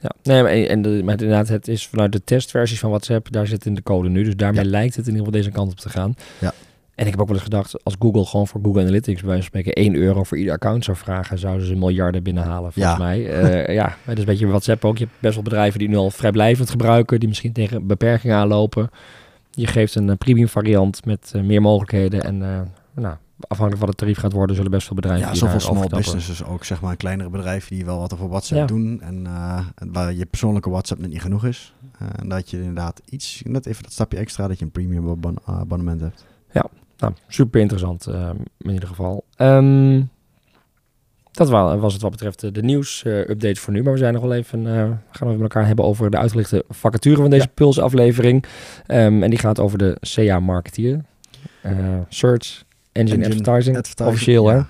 Ja, 0.00 0.10
nee, 0.22 0.42
maar, 0.42 0.52
en 0.52 0.82
de, 0.82 0.88
maar 1.04 1.12
inderdaad, 1.20 1.48
het 1.48 1.68
is 1.68 1.86
vanuit 1.86 2.12
de 2.12 2.24
testversies 2.24 2.78
van 2.78 2.90
WhatsApp, 2.90 3.32
daar 3.32 3.46
zit 3.46 3.66
in 3.66 3.74
de 3.74 3.82
code 3.82 4.08
nu. 4.08 4.22
Dus 4.24 4.36
daarmee 4.36 4.64
Ja. 4.64 4.70
lijkt 4.70 4.96
het 4.96 5.06
in 5.06 5.12
ieder 5.12 5.26
geval 5.26 5.40
deze 5.42 5.54
kant 5.54 5.70
op 5.70 5.76
te 5.78 5.88
gaan. 5.88 6.14
Ja. 6.40 6.52
En 6.94 7.04
ik 7.04 7.10
heb 7.10 7.20
ook 7.20 7.26
wel 7.26 7.36
eens 7.36 7.44
gedacht, 7.44 7.84
als 7.84 7.96
Google 7.98 8.24
gewoon 8.26 8.46
voor 8.46 8.60
Google 8.64 8.80
Analytics 8.82 9.20
bij 9.20 9.28
wijze 9.30 9.48
van 9.50 9.60
spreken 9.60 9.82
1 9.82 9.94
euro 9.94 10.22
voor 10.22 10.38
ieder 10.38 10.52
account 10.52 10.84
zou 10.84 10.96
vragen, 10.96 11.38
zouden 11.38 11.66
ze 11.66 11.74
miljarden 11.74 12.22
binnenhalen, 12.22 12.72
volgens 12.72 12.96
Ja. 12.96 13.02
mij. 13.04 13.28
Eh, 13.28 13.74
ja, 13.80 13.96
dat 14.04 14.14
is 14.14 14.20
een 14.20 14.26
beetje 14.26 14.46
WhatsApp 14.46 14.84
ook. 14.84 14.98
Je 14.98 15.04
hebt 15.04 15.16
best 15.20 15.34
wel 15.34 15.42
bedrijven 15.42 15.78
die 15.78 15.88
nu 15.88 15.96
al 15.96 16.10
vrijblijvend 16.10 16.70
gebruiken, 16.70 17.18
die 17.20 17.28
misschien 17.28 17.52
tegen 17.52 17.86
beperkingen 17.86 18.36
aanlopen. 18.36 18.90
Je 19.54 19.66
geeft 19.66 19.94
een 19.94 20.10
eh, 20.10 20.16
premium 20.16 20.48
variant 20.48 21.04
met 21.04 21.32
eh, 21.34 21.42
meer 21.42 21.62
mogelijkheden 21.62 22.24
en 22.24 22.42
eh, 22.42 22.60
nou, 23.02 23.16
afhankelijk 23.38 23.78
van 23.78 23.88
het 23.88 23.96
tarief 23.96 24.18
gaat 24.18 24.32
worden, 24.32 24.56
zullen 24.56 24.70
best 24.70 24.86
veel 24.86 24.96
bedrijven. 24.96 25.26
Ja, 25.28 25.34
zoveel 25.34 25.60
small 25.60 25.88
businesses 25.88 26.44
ook, 26.44 26.64
zeg 26.64 26.80
maar, 26.80 26.96
kleinere 26.96 27.30
bedrijven 27.30 27.76
die 27.76 27.84
wel 27.84 27.98
wat 27.98 28.12
over 28.14 28.28
WhatsApp 28.28 28.60
Ja. 28.60 28.66
doen. 28.66 29.00
En 29.00 29.26
waar 29.92 30.12
je 30.12 30.26
persoonlijke 30.26 30.70
WhatsApp 30.70 31.00
net 31.00 31.10
niet 31.10 31.20
genoeg 31.20 31.44
is. 31.44 31.74
En 32.16 32.28
dat 32.28 32.50
je 32.50 32.58
inderdaad 32.58 33.00
iets, 33.04 33.42
net 33.44 33.66
even 33.66 33.82
dat 33.82 33.92
stapje 33.92 34.18
extra, 34.18 34.48
dat 34.48 34.58
je 34.58 34.64
een 34.64 34.70
premium 34.70 35.08
abon- 35.10 35.38
abonnement 35.44 36.00
hebt. 36.00 36.24
Nou, 36.98 37.12
super 37.28 37.60
interessant 37.60 38.06
in 38.58 38.70
ieder 38.70 38.88
geval. 38.88 39.24
Ehm, 39.36 40.02
dat 41.34 41.48
wa- 41.48 41.76
was 41.76 41.92
het 41.92 42.02
wat 42.02 42.10
betreft 42.10 42.40
de, 42.40 42.50
de 42.52 42.62
nieuws-update 42.62 43.60
voor 43.60 43.72
nu. 43.72 43.82
Maar 43.82 43.92
we 43.92 43.98
zijn 43.98 44.12
nog 44.12 44.22
wel 44.22 44.32
even, 44.34 44.66
eh, 44.66 44.74
gaan 45.10 45.26
we 45.28 45.32
met 45.32 45.40
elkaar 45.40 45.66
hebben 45.66 45.84
over 45.84 46.10
de 46.10 46.16
uitgelichte 46.18 46.64
vacature 46.68 47.16
van 47.20 47.30
deze 47.30 47.42
Ja. 47.42 47.50
Puls-aflevering. 47.54 48.44
Ehm, 48.86 49.22
en 49.22 49.30
die 49.30 49.38
gaat 49.38 49.60
over 49.60 49.78
de 49.78 49.96
CA-marketeer. 50.00 51.00
Eh, 51.60 51.72
Search 52.08 52.64
Engine, 52.92 53.16
Engine 53.24 53.24
Advertising, 53.40 53.76
Advertising, 53.76 54.08
officieel 54.14 54.46
hè. 54.48 54.60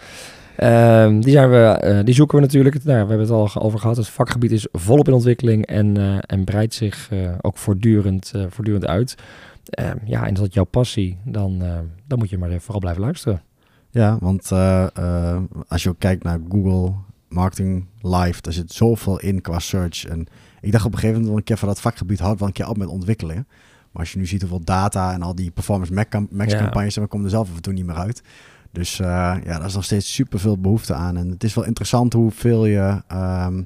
Ehm, 0.57 1.21
die, 1.21 1.33
zijn 1.33 1.51
we, 1.51 1.57
eh, 1.57 2.05
die 2.05 2.15
zoeken 2.15 2.37
we 2.37 2.43
natuurlijk. 2.43 2.75
Nou, 2.85 2.87
we 3.03 3.09
hebben 3.09 3.19
het 3.21 3.31
al 3.31 3.63
over 3.63 3.79
gehad. 3.79 3.97
Het 3.97 4.09
vakgebied 4.09 4.53
is 4.53 4.67
volop 4.73 5.09
in 5.09 5.15
ontwikkeling 5.15 5.67
en, 5.67 5.97
eh, 5.97 6.17
en 6.27 6.45
breidt 6.45 6.75
zich 6.75 7.09
eh, 7.11 7.19
ook 7.41 7.59
voortdurend, 7.59 8.33
eh, 8.35 8.43
voortdurend 8.49 8.87
uit. 8.87 9.15
Ehm, 9.65 9.97
ja, 10.05 10.27
en 10.27 10.33
is 10.33 10.39
dat 10.41 10.55
jouw 10.55 10.65
passie, 10.65 11.19
dan, 11.25 11.63
eh, 11.63 11.79
dan 12.07 12.19
moet 12.19 12.31
je 12.31 12.39
maar 12.39 12.61
vooral 12.61 12.81
blijven 12.81 13.03
luisteren. 13.03 13.43
Ja, 13.95 14.17
want 14.21 14.53
eh, 14.53 14.87
eh, 14.97 15.43
als 15.69 15.83
je 15.83 15.89
ook 15.89 15.99
kijkt 15.99 16.23
naar 16.23 16.39
Google 16.49 16.93
Marketing 17.29 17.87
Live, 18.01 18.41
daar 18.41 18.53
zit 18.53 18.73
zoveel 18.73 19.21
in 19.21 19.41
qua 19.41 19.59
search. 19.59 20.05
En 20.05 20.27
ik 20.61 20.73
dacht 20.73 20.85
op 20.85 20.93
een 20.93 20.99
gegeven 20.99 21.21
moment 21.21 21.39
een 21.39 21.45
keer 21.45 21.57
van 21.57 21.69
dat 21.69 21.81
vakgebied 21.81 22.19
houdt 22.19 22.39
wel 22.39 22.49
een 22.49 22.55
keer 22.55 22.69
op 22.69 22.77
met 22.77 22.89
ontwikkelen. 22.89 23.47
Maar 23.93 24.03
als 24.03 24.13
je 24.13 24.19
nu 24.19 24.27
ziet 24.27 24.41
hoeveel 24.41 24.65
data 24.65 25.13
en 25.13 25.23
al 25.23 25.35
die 25.35 25.51
performance 25.51 25.93
max, 25.93 26.53
Ja. 26.53 26.59
campagnes, 26.59 26.95
dan 26.95 27.09
komen 27.09 27.27
er 27.27 27.33
zelf 27.33 27.49
af 27.49 27.57
en 27.57 27.63
toe 27.63 27.73
niet 27.73 27.87
meer 27.87 27.97
uit. 27.97 28.23
Dus 28.73 29.01
eh, 29.01 29.07
ja, 29.45 29.59
daar 29.59 29.65
is 29.65 29.75
nog 29.75 29.85
steeds 29.85 30.15
super 30.15 30.39
veel 30.39 30.59
behoefte 30.59 30.95
aan. 30.95 31.17
En 31.17 31.29
het 31.29 31.45
is 31.45 31.55
wel 31.55 31.65
interessant 31.65 32.13
hoeveel 32.13 32.67
je 32.67 33.03
ehm, 33.09 33.63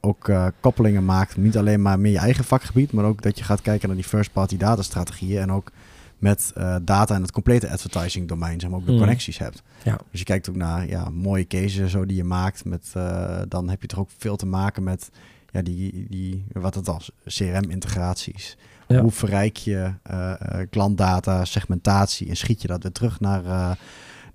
ook 0.00 0.30
koppelingen 0.60 1.04
maakt. 1.04 1.36
Niet 1.36 1.56
alleen 1.56 1.82
maar 1.82 1.98
met 2.00 2.10
je 2.10 2.18
eigen 2.18 2.44
vakgebied, 2.44 2.92
maar 2.92 3.04
ook 3.04 3.22
dat 3.22 3.38
je 3.38 3.44
gaat 3.44 3.62
kijken 3.62 3.88
naar 3.88 3.96
die 3.96 4.06
first 4.06 4.32
party 4.32 4.56
data 4.56 4.82
strategieën. 4.82 5.40
En 5.40 5.52
ook 5.52 5.70
met 6.18 6.50
eh, 6.54 6.76
data 6.82 7.14
en 7.14 7.22
het 7.22 7.30
complete 7.32 7.70
advertising 7.70 8.28
domein, 8.28 8.60
zeg 8.60 8.70
maar, 8.70 8.78
ook 8.78 8.84
de 8.86 8.90
Mhm. 8.90 9.00
connecties 9.00 9.38
hebt. 9.38 9.62
Ja. 9.82 9.98
Dus 10.10 10.18
je 10.20 10.24
kijkt 10.26 10.48
ook 10.48 10.56
naar 10.56 10.88
ja, 10.88 11.08
mooie 11.10 11.46
cases 11.46 11.90
zo 11.90 12.06
die 12.06 12.16
je 12.16 12.24
maakt. 12.24 12.64
Met, 12.64 12.90
eh, 12.94 13.38
dan 13.48 13.68
heb 13.68 13.80
je 13.80 13.86
toch 13.88 13.98
ook 13.98 14.10
veel 14.18 14.36
te 14.36 14.46
maken 14.46 14.82
met 14.82 15.10
ja, 15.50 15.62
die, 15.62 16.06
die, 16.08 16.44
wat 16.52 16.74
het 16.74 16.88
als 16.88 17.10
CRM-integraties. 17.26 18.56
Ja. 18.88 19.00
Hoe 19.00 19.10
verrijk 19.10 19.56
je 19.56 19.92
eh, 20.02 20.32
klantdata, 20.70 21.44
segmentatie 21.44 22.28
en 22.28 22.36
schiet 22.36 22.62
je 22.62 22.68
dat 22.68 22.82
weer 22.82 22.92
terug 22.92 23.20
naar, 23.20 23.78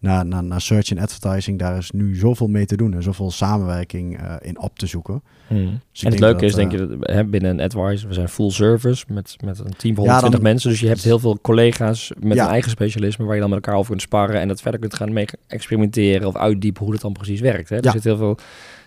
naar, 0.02 0.26
naar, 0.26 0.44
naar 0.44 0.62
search 0.62 0.90
en 0.92 0.98
advertising. 1.00 1.60
Daar 1.60 1.78
is 1.78 1.92
nu 1.92 2.16
zoveel 2.16 2.48
mee 2.48 2.66
te 2.66 2.76
doen 2.78 2.94
en 2.94 3.04
zoveel 3.04 3.32
samenwerking 3.32 4.20
eh, 4.20 4.36
in 4.42 4.60
op 4.60 4.78
te 4.78 4.86
zoeken. 4.86 5.22
Hmm. 5.48 5.80
Dus 5.92 6.04
en 6.04 6.12
het 6.12 6.20
leuke 6.20 6.40
dat, 6.40 6.50
is, 6.50 6.56
denk 6.56 6.74
eh, 6.74 6.80
je, 6.80 6.88
dat, 6.88 7.10
hè, 7.10 7.24
binnen 7.26 7.52
een 7.52 7.62
advice, 7.62 8.08
we 8.08 8.14
zijn 8.14 8.30
full 8.30 8.50
service 8.50 9.06
met, 9.08 9.36
met 9.44 9.60
een 9.60 9.76
team 9.78 9.96
van 9.96 10.04
Ja, 10.04 10.12
120 10.12 10.32
dan- 10.32 10.42
mensen. 10.42 10.70
Dus 10.70 10.80
je 10.80 10.88
hebt 10.88 11.04
heel 11.04 11.20
veel 11.20 11.40
collega's 11.42 12.12
met 12.20 12.38
Ja. 12.38 12.44
een 12.46 12.50
eigen 12.52 12.72
specialisme 12.72 13.26
waar 13.26 13.36
je 13.36 13.42
dan 13.42 13.50
met 13.50 13.60
elkaar 13.60 13.76
over 13.80 13.90
kunt 13.90 14.02
sparren 14.02 14.40
en 14.42 14.48
dat 14.48 14.62
verder 14.62 14.80
kunt 14.80 14.94
gaan 14.94 15.14
mee 15.14 15.26
experimenteren 15.48 16.28
of 16.28 16.36
uitdiepen 16.36 16.84
hoe 16.84 16.94
het 16.94 17.02
dan 17.02 17.14
precies 17.14 17.40
werkt. 17.40 17.70
Hè? 17.70 17.76
Er 17.76 17.84
Ja. 17.84 17.92
zit 17.92 18.04
heel 18.04 18.18
veel 18.18 18.38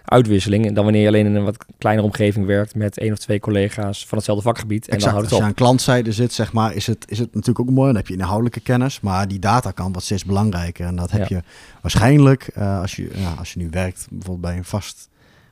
uitwisseling. 0.04 0.66
En 0.66 0.74
dan 0.74 0.84
wanneer 0.84 1.02
je 1.02 1.08
alleen 1.08 1.26
in 1.26 1.34
een 1.34 1.44
wat 1.44 1.64
kleinere 1.78 2.06
omgeving 2.06 2.46
werkt 2.46 2.74
met 2.74 2.98
één 2.98 3.12
of 3.12 3.18
twee 3.18 3.40
collega's 3.40 4.06
van 4.06 4.16
hetzelfde 4.18 4.44
vakgebied. 4.44 4.88
En 4.88 4.98
dan 4.98 5.08
houdt 5.08 5.22
Als 5.22 5.30
het 5.30 5.38
je 5.38 5.44
op. 5.44 5.48
aan 5.50 5.54
klantzijde 5.54 6.12
zit, 6.12 6.32
zeg 6.32 6.52
maar, 6.52 6.74
is 6.74 6.86
het, 6.86 7.04
is 7.08 7.18
het 7.18 7.34
natuurlijk 7.34 7.60
ook 7.68 7.74
mooi. 7.74 7.86
Dan 7.86 7.96
heb 7.96 8.06
je 8.06 8.14
inhoudelijke 8.14 8.60
kennis, 8.60 9.00
maar 9.00 9.28
die 9.28 9.38
datakant 9.38 9.90
wordt 9.90 10.06
steeds 10.06 10.24
belangrijker. 10.24 10.86
En 10.86 10.96
dat 10.96 11.10
heb 11.10 11.28
Ja. 11.28 11.36
je 11.36 11.42
waarschijnlijk 11.82 12.46
eh, 12.54 12.80
als, 12.80 12.96
je, 12.96 13.10
ja, 13.14 13.34
als 13.38 13.52
je 13.52 13.58
nu 13.58 13.68
werkt, 13.70 14.06
bijvoorbeeld 14.10 14.40
bij 14.40 14.56
een 14.56 14.64
vast 14.64 15.08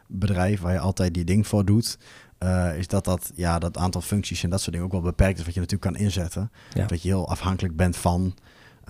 bedrijf 0.07 0.61
waar 0.61 0.73
je 0.73 0.79
altijd 0.79 1.15
die 1.15 1.25
ding 1.25 1.47
voor 1.47 1.65
doet. 1.65 1.99
eh, 2.39 2.79
is 2.79 2.87
dat 2.89 3.05
dat, 3.05 3.31
ja, 3.35 3.59
dat 3.59 3.77
aantal 3.77 4.01
functies 4.01 4.43
en 4.43 4.51
dat 4.51 4.61
soort 4.61 4.73
dingen 4.73 4.87
ook 4.87 4.93
wel 4.93 5.01
beperkt 5.01 5.39
is 5.39 5.45
wat 5.45 5.55
je 5.55 5.61
natuurlijk 5.61 5.93
kan 5.95 6.05
inzetten. 6.05 6.51
Ja. 6.75 6.87
Dat 6.87 7.03
je 7.03 7.09
heel 7.09 7.29
afhankelijk 7.29 7.77
bent 7.77 7.97
van. 7.97 8.35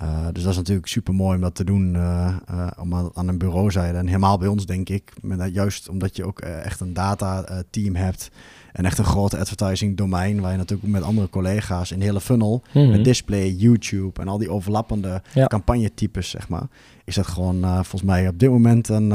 Eh, 0.03 0.27
dus 0.33 0.43
dat 0.43 0.53
is 0.53 0.57
natuurlijk 0.59 0.87
super 0.87 1.15
mooi 1.15 1.35
om 1.37 1.41
dat 1.43 1.55
te 1.55 1.65
doen 1.65 1.95
eh, 1.97 2.37
om 2.81 2.95
aan, 2.95 3.11
aan 3.15 3.29
een 3.29 3.39
bureauzijde. 3.39 3.99
En 3.99 4.07
helemaal 4.07 4.39
bij 4.39 4.49
ons 4.49 4.67
denk 4.67 4.89
ik, 4.89 5.13
met, 5.21 5.55
juist 5.55 5.89
omdat 5.89 6.17
je 6.17 6.27
ook 6.27 6.41
echt 6.41 6.81
een 6.81 6.93
data 6.93 7.45
team 7.71 7.95
hebt. 7.95 8.31
En 8.73 8.85
echt 8.85 8.99
een 8.99 9.05
grote 9.05 9.39
advertising 9.39 9.97
domein 9.97 10.41
waar 10.41 10.51
je 10.51 10.57
natuurlijk 10.57 10.89
met 10.93 11.03
andere 11.03 11.29
collega's 11.29 11.91
in 11.91 11.99
de 11.99 12.05
hele 12.05 12.21
funnel 12.21 12.63
Mhm. 12.75 12.91
met 12.91 13.05
display, 13.05 13.51
YouTube 13.51 14.21
en 14.21 14.29
al 14.29 14.39
die 14.39 14.51
overlappende 14.51 15.23
Ja. 15.35 15.47
campagnetypes, 15.47 16.31
zeg 16.31 16.49
maar, 16.49 16.67
is 17.05 17.15
dat 17.15 17.27
gewoon 17.27 17.61
volgens 17.63 18.03
mij 18.03 18.29
op 18.29 18.39
dit 18.39 18.51
moment 18.51 18.89
een, 18.89 19.13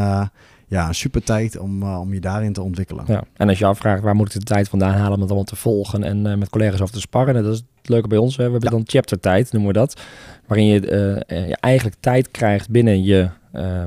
ja, 0.67 0.88
een 0.88 0.95
super 0.95 1.23
tijd 1.23 1.58
om, 1.58 1.84
eh, 1.84 1.99
om 1.99 2.13
je 2.13 2.19
daarin 2.19 2.53
te 2.53 2.62
ontwikkelen. 2.62 3.03
Ja, 3.08 3.23
en 3.34 3.49
als 3.49 3.60
je 3.60 3.65
afvraagt 3.65 4.01
waar 4.03 4.15
moet 4.15 4.27
ik 4.27 4.39
de 4.39 4.45
tijd 4.45 4.69
vandaan 4.69 4.93
halen 4.93 5.13
om 5.13 5.19
het 5.19 5.27
allemaal 5.30 5.43
te 5.43 5.56
volgen 5.56 6.03
en 6.03 6.25
eh, 6.25 6.38
met 6.38 6.49
collega's 6.49 6.82
over 6.82 6.93
te 6.93 6.99
sparren, 6.99 7.34
nou, 7.34 7.45
dat 7.45 7.53
is 7.56 7.63
het 7.80 7.89
leuke 7.89 8.08
bij 8.08 8.17
ons. 8.17 8.38
Hè. 8.38 8.43
We 8.45 8.51
hebben 8.51 8.69
Ja. 8.69 8.75
dan 8.75 8.86
chapter 8.88 9.19
tijd, 9.19 9.51
noemen 9.51 9.73
we 9.73 9.80
dat, 9.80 10.01
waarin 10.47 10.65
je, 10.67 10.80
eh, 11.27 11.47
je 11.47 11.58
eigenlijk 11.60 11.95
tijd 11.99 12.32
krijgt 12.32 12.69
binnen 12.69 13.03
je 13.03 13.30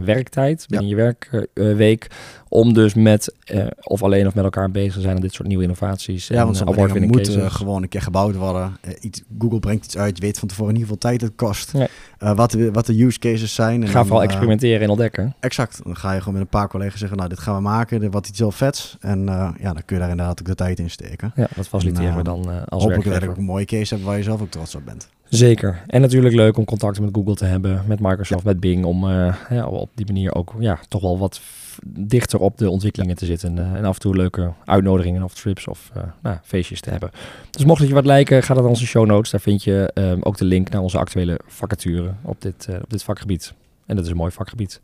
werktijd, 0.05 0.67
binnen 0.69 0.89
je 0.89 0.95
werkweek, 0.95 2.07
om 2.49 2.73
dus 2.73 2.95
met 2.95 3.35
eh, 3.45 3.67
of 3.81 4.03
alleen 4.03 4.27
of 4.27 4.35
met 4.35 4.45
elkaar 4.45 4.71
bezig 4.71 4.95
te 4.95 5.01
zijn 5.01 5.15
aan 5.15 5.21
dit 5.21 5.35
soort 5.35 5.49
nieuwe 5.49 5.63
innovaties. 5.63 6.29
Ja, 6.29 6.39
en, 6.39 6.45
want 6.45 6.61
eh, 6.61 6.67
award-winning 6.67 7.13
moeten 7.13 7.51
gewoon 7.51 7.83
een 7.83 7.89
keer 7.89 8.03
gebouwd 8.03 8.35
worden. 8.35 8.77
Eh, 8.81 8.93
iets, 9.01 9.23
Google 9.39 9.59
brengt 9.59 9.85
iets 9.85 9.97
uit, 9.99 10.17
je 10.17 10.23
weet 10.23 10.39
van 10.39 10.49
tevoren 10.49 10.73
niet 10.73 10.83
hoeveel 10.83 10.99
tijd 10.99 11.21
het 11.21 11.33
kost. 11.37 11.73
Nee. 11.73 11.89
Eh, 12.19 12.35
wat, 12.37 12.51
de, 12.51 12.71
wat 12.71 12.87
de 12.87 13.03
use 13.05 13.19
cases 13.19 13.55
zijn. 13.55 13.83
En 13.83 13.89
Ga 13.89 13.93
dan, 13.95 14.03
vooral 14.03 14.23
eh, 14.23 14.29
experimenteren 14.29 14.81
en 14.81 14.89
ontdekken. 14.89 15.35
exact. 15.41 15.81
Dan 15.85 15.97
ga 15.97 16.13
je 16.13 16.19
gewoon 16.19 16.35
met 16.35 16.43
een 16.43 16.49
paar 16.49 16.69
collega's 16.69 16.99
zeggen, 16.99 17.17
nou 17.17 17.29
dit 17.29 17.39
gaan 17.39 17.55
we 17.55 17.61
maken, 17.61 18.01
dit 18.01 18.13
wat 18.13 18.29
iets 18.29 18.39
heel 18.39 18.51
vets. 18.51 18.97
En 19.01 19.29
eh, 19.29 19.49
ja, 19.61 19.73
dan 19.73 19.83
kun 19.85 19.97
je 19.97 20.03
daar 20.03 20.11
inderdaad 20.11 20.41
ook 20.41 20.47
de 20.47 20.55
tijd 20.55 20.79
in 20.79 20.91
steken. 20.91 21.33
Ja, 21.35 21.49
dat 21.55 21.69
faciliteren 21.69 22.09
En, 22.09 22.15
we 22.15 22.19
eh, 22.21 22.25
dan 22.25 22.41
eh, 22.41 22.49
als 22.49 22.83
Hopelijk 22.83 22.95
dat 22.95 23.05
werkgever. 23.05 23.23
je 23.23 23.31
ook 23.31 23.37
een 23.37 23.45
mooie 23.45 23.65
case 23.65 23.95
hebt 23.95 24.07
waar 24.07 24.17
je 24.17 24.23
zelf 24.23 24.41
ook 24.41 24.51
trots 24.51 24.75
op 24.75 24.85
bent. 24.85 25.09
Zeker. 25.31 25.83
En 25.87 26.01
natuurlijk 26.01 26.35
leuk 26.35 26.57
om 26.57 26.65
contacten 26.65 27.03
met 27.05 27.15
Google 27.15 27.35
te 27.35 27.45
hebben, 27.45 27.83
met 27.87 28.01
Microsoft, 28.01 28.45
met 28.45 28.61
Bing, 28.61 28.85
om 28.85 29.11
eh, 29.11 29.35
ja, 29.51 29.67
op 29.67 29.91
die 29.95 30.07
manier 30.07 30.35
ook 30.35 30.55
ja, 30.59 30.79
toch 30.89 31.03
wel 31.03 31.19
wat 31.19 31.41
dichter 31.87 32.41
op 32.41 32.59
de 32.59 32.71
ontwikkelingen 32.71 33.17
te 33.17 33.25
zitten. 33.25 33.59
eh, 33.59 33.75
en 33.75 33.85
af 33.85 33.95
en 33.95 34.01
toe 34.01 34.17
leuke 34.17 34.53
uitnodigingen 34.65 35.23
of 35.23 35.35
trips 35.35 35.69
of 35.69 35.91
eh, 35.95 36.03
nou, 36.23 36.37
feestjes 36.43 36.81
te 36.81 36.91
hebben. 36.91 37.11
Dus 37.51 37.65
mocht 37.65 37.79
het 37.79 37.89
je 37.89 37.95
wat 37.95 38.05
lijken, 38.07 38.43
ga 38.43 38.55
dan 38.55 38.63
naar 38.63 38.73
onze 38.73 38.87
show 38.87 39.07
notes. 39.07 39.31
Daar 39.31 39.41
vind 39.41 39.65
je 39.65 39.91
ehm, 39.95 40.19
ook 40.21 40.37
de 40.37 40.45
link 40.45 40.71
naar 40.71 40.83
onze 40.83 40.99
actuele 40.99 41.41
vacature 41.47 42.13
op 42.23 42.43
dit, 42.43 42.69
op 42.83 42.91
dit 42.91 43.03
vakgebied. 43.03 43.55
En 43.87 43.97
dat 43.97 44.05
is 44.05 44.11
een 44.11 44.17
mooi 44.17 44.31
vakgebied. 44.31 44.81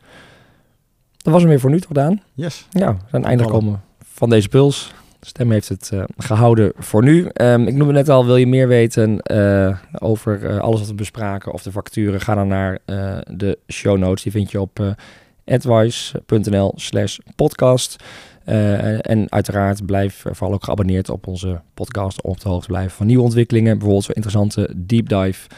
Dat 1.16 1.32
was 1.32 1.42
hem 1.42 1.50
weer 1.50 1.60
voor 1.60 1.70
nu 1.70 1.80
toch, 1.80 1.92
Daan? 1.92 2.22
Yes. 2.34 2.66
Ja, 2.70 2.92
we 2.92 3.00
zijn 3.10 3.24
einde 3.24 3.42
gekomen 3.44 3.82
van 4.04 4.30
deze 4.30 4.48
puls. 4.48 4.92
Stem 5.26 5.50
heeft 5.50 5.68
het 5.68 5.90
eh, 5.92 6.02
gehouden 6.16 6.72
voor 6.76 7.02
nu. 7.02 7.26
Ehm, 7.32 7.66
ik 7.66 7.74
noemde 7.74 7.92
net 7.92 8.08
al, 8.08 8.26
wil 8.26 8.36
je 8.36 8.46
meer 8.46 8.68
weten 8.68 9.20
eh, 9.20 9.76
over 9.98 10.44
eh, 10.44 10.58
alles 10.58 10.80
wat 10.80 10.88
we 10.88 10.94
bespraken 10.94 11.52
of 11.52 11.62
de 11.62 11.72
facturen? 11.72 12.20
Ga 12.20 12.34
dan 12.34 12.48
naar 12.48 12.78
de 13.30 13.58
show 13.68 13.98
notes. 13.98 14.22
Die 14.22 14.32
vind 14.32 14.50
je 14.50 14.60
op 14.60 14.96
advice.nl 15.44 16.72
slash 16.76 17.18
podcast. 17.36 17.96
En 18.44 19.26
uiteraard 19.28 19.86
blijf 19.86 20.24
vooral 20.30 20.52
ook 20.52 20.64
geabonneerd 20.64 21.08
op 21.10 21.26
onze 21.26 21.60
podcast 21.74 22.22
om 22.22 22.30
op 22.30 22.40
de 22.40 22.48
hoogte 22.48 22.66
te 22.66 22.72
blijven 22.72 22.96
van 22.96 23.06
nieuwe 23.06 23.22
ontwikkelingen. 23.22 23.72
Bijvoorbeeld 23.72 24.04
zo'n 24.04 24.14
interessante 24.14 24.72
deep 24.76 25.08
dive 25.08 25.48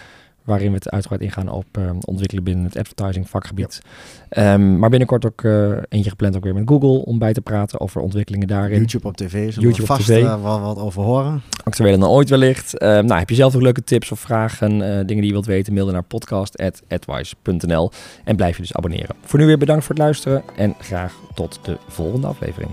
waarin 0.48 0.68
we 0.68 0.74
het 0.74 0.90
uitgebreid 0.90 1.22
ingaan 1.22 1.48
op 1.48 1.66
eh, 1.72 1.90
ontwikkelen 2.04 2.44
binnen 2.44 2.64
het 2.64 2.76
advertising 2.76 3.28
vakgebied. 3.28 3.80
Ehm, 4.28 4.78
maar 4.78 4.90
binnenkort 4.90 5.26
ook 5.26 5.44
eh, 5.44 5.70
eentje 5.88 6.10
gepland 6.10 6.36
ook 6.36 6.44
weer 6.44 6.54
met 6.54 6.68
Google 6.68 7.04
om 7.04 7.18
bij 7.18 7.32
te 7.32 7.40
praten 7.40 7.80
over 7.80 8.00
ontwikkelingen 8.00 8.48
daarin. 8.48 8.78
YouTube 8.78 9.06
op 9.08 9.16
tv. 9.16 9.30
Zullen 9.30 9.68
YouTube 9.68 9.80
op 9.82 9.86
vast 9.86 10.02
tv. 10.08 10.22
eh, 10.22 10.42
wel 10.42 10.60
wat 10.60 10.78
over 10.78 11.02
horen. 11.02 11.42
Actueler 11.64 11.98
dan 11.98 12.08
ooit 12.08 12.28
wellicht. 12.28 12.78
Ehm, 12.78 13.04
nou, 13.04 13.18
heb 13.18 13.28
je 13.28 13.34
zelf 13.34 13.54
ook 13.54 13.62
leuke 13.62 13.84
tips 13.84 14.12
of 14.12 14.20
vragen, 14.20 14.72
eh, 14.72 14.78
dingen 14.78 15.06
die 15.06 15.26
je 15.26 15.32
wilt 15.32 15.46
weten, 15.46 15.72
mail 15.72 15.84
dan 15.84 15.94
naar 15.94 16.02
podcast.advice.nl 16.02 17.90
en 18.24 18.36
blijf 18.36 18.56
je 18.56 18.62
dus 18.62 18.74
abonneren. 18.74 19.16
Voor 19.22 19.38
nu 19.38 19.46
weer 19.46 19.58
bedankt 19.58 19.84
voor 19.84 19.94
het 19.94 20.04
luisteren 20.04 20.42
en 20.56 20.74
graag 20.80 21.14
tot 21.34 21.58
de 21.62 21.76
volgende 21.88 22.26
aflevering. 22.26 22.70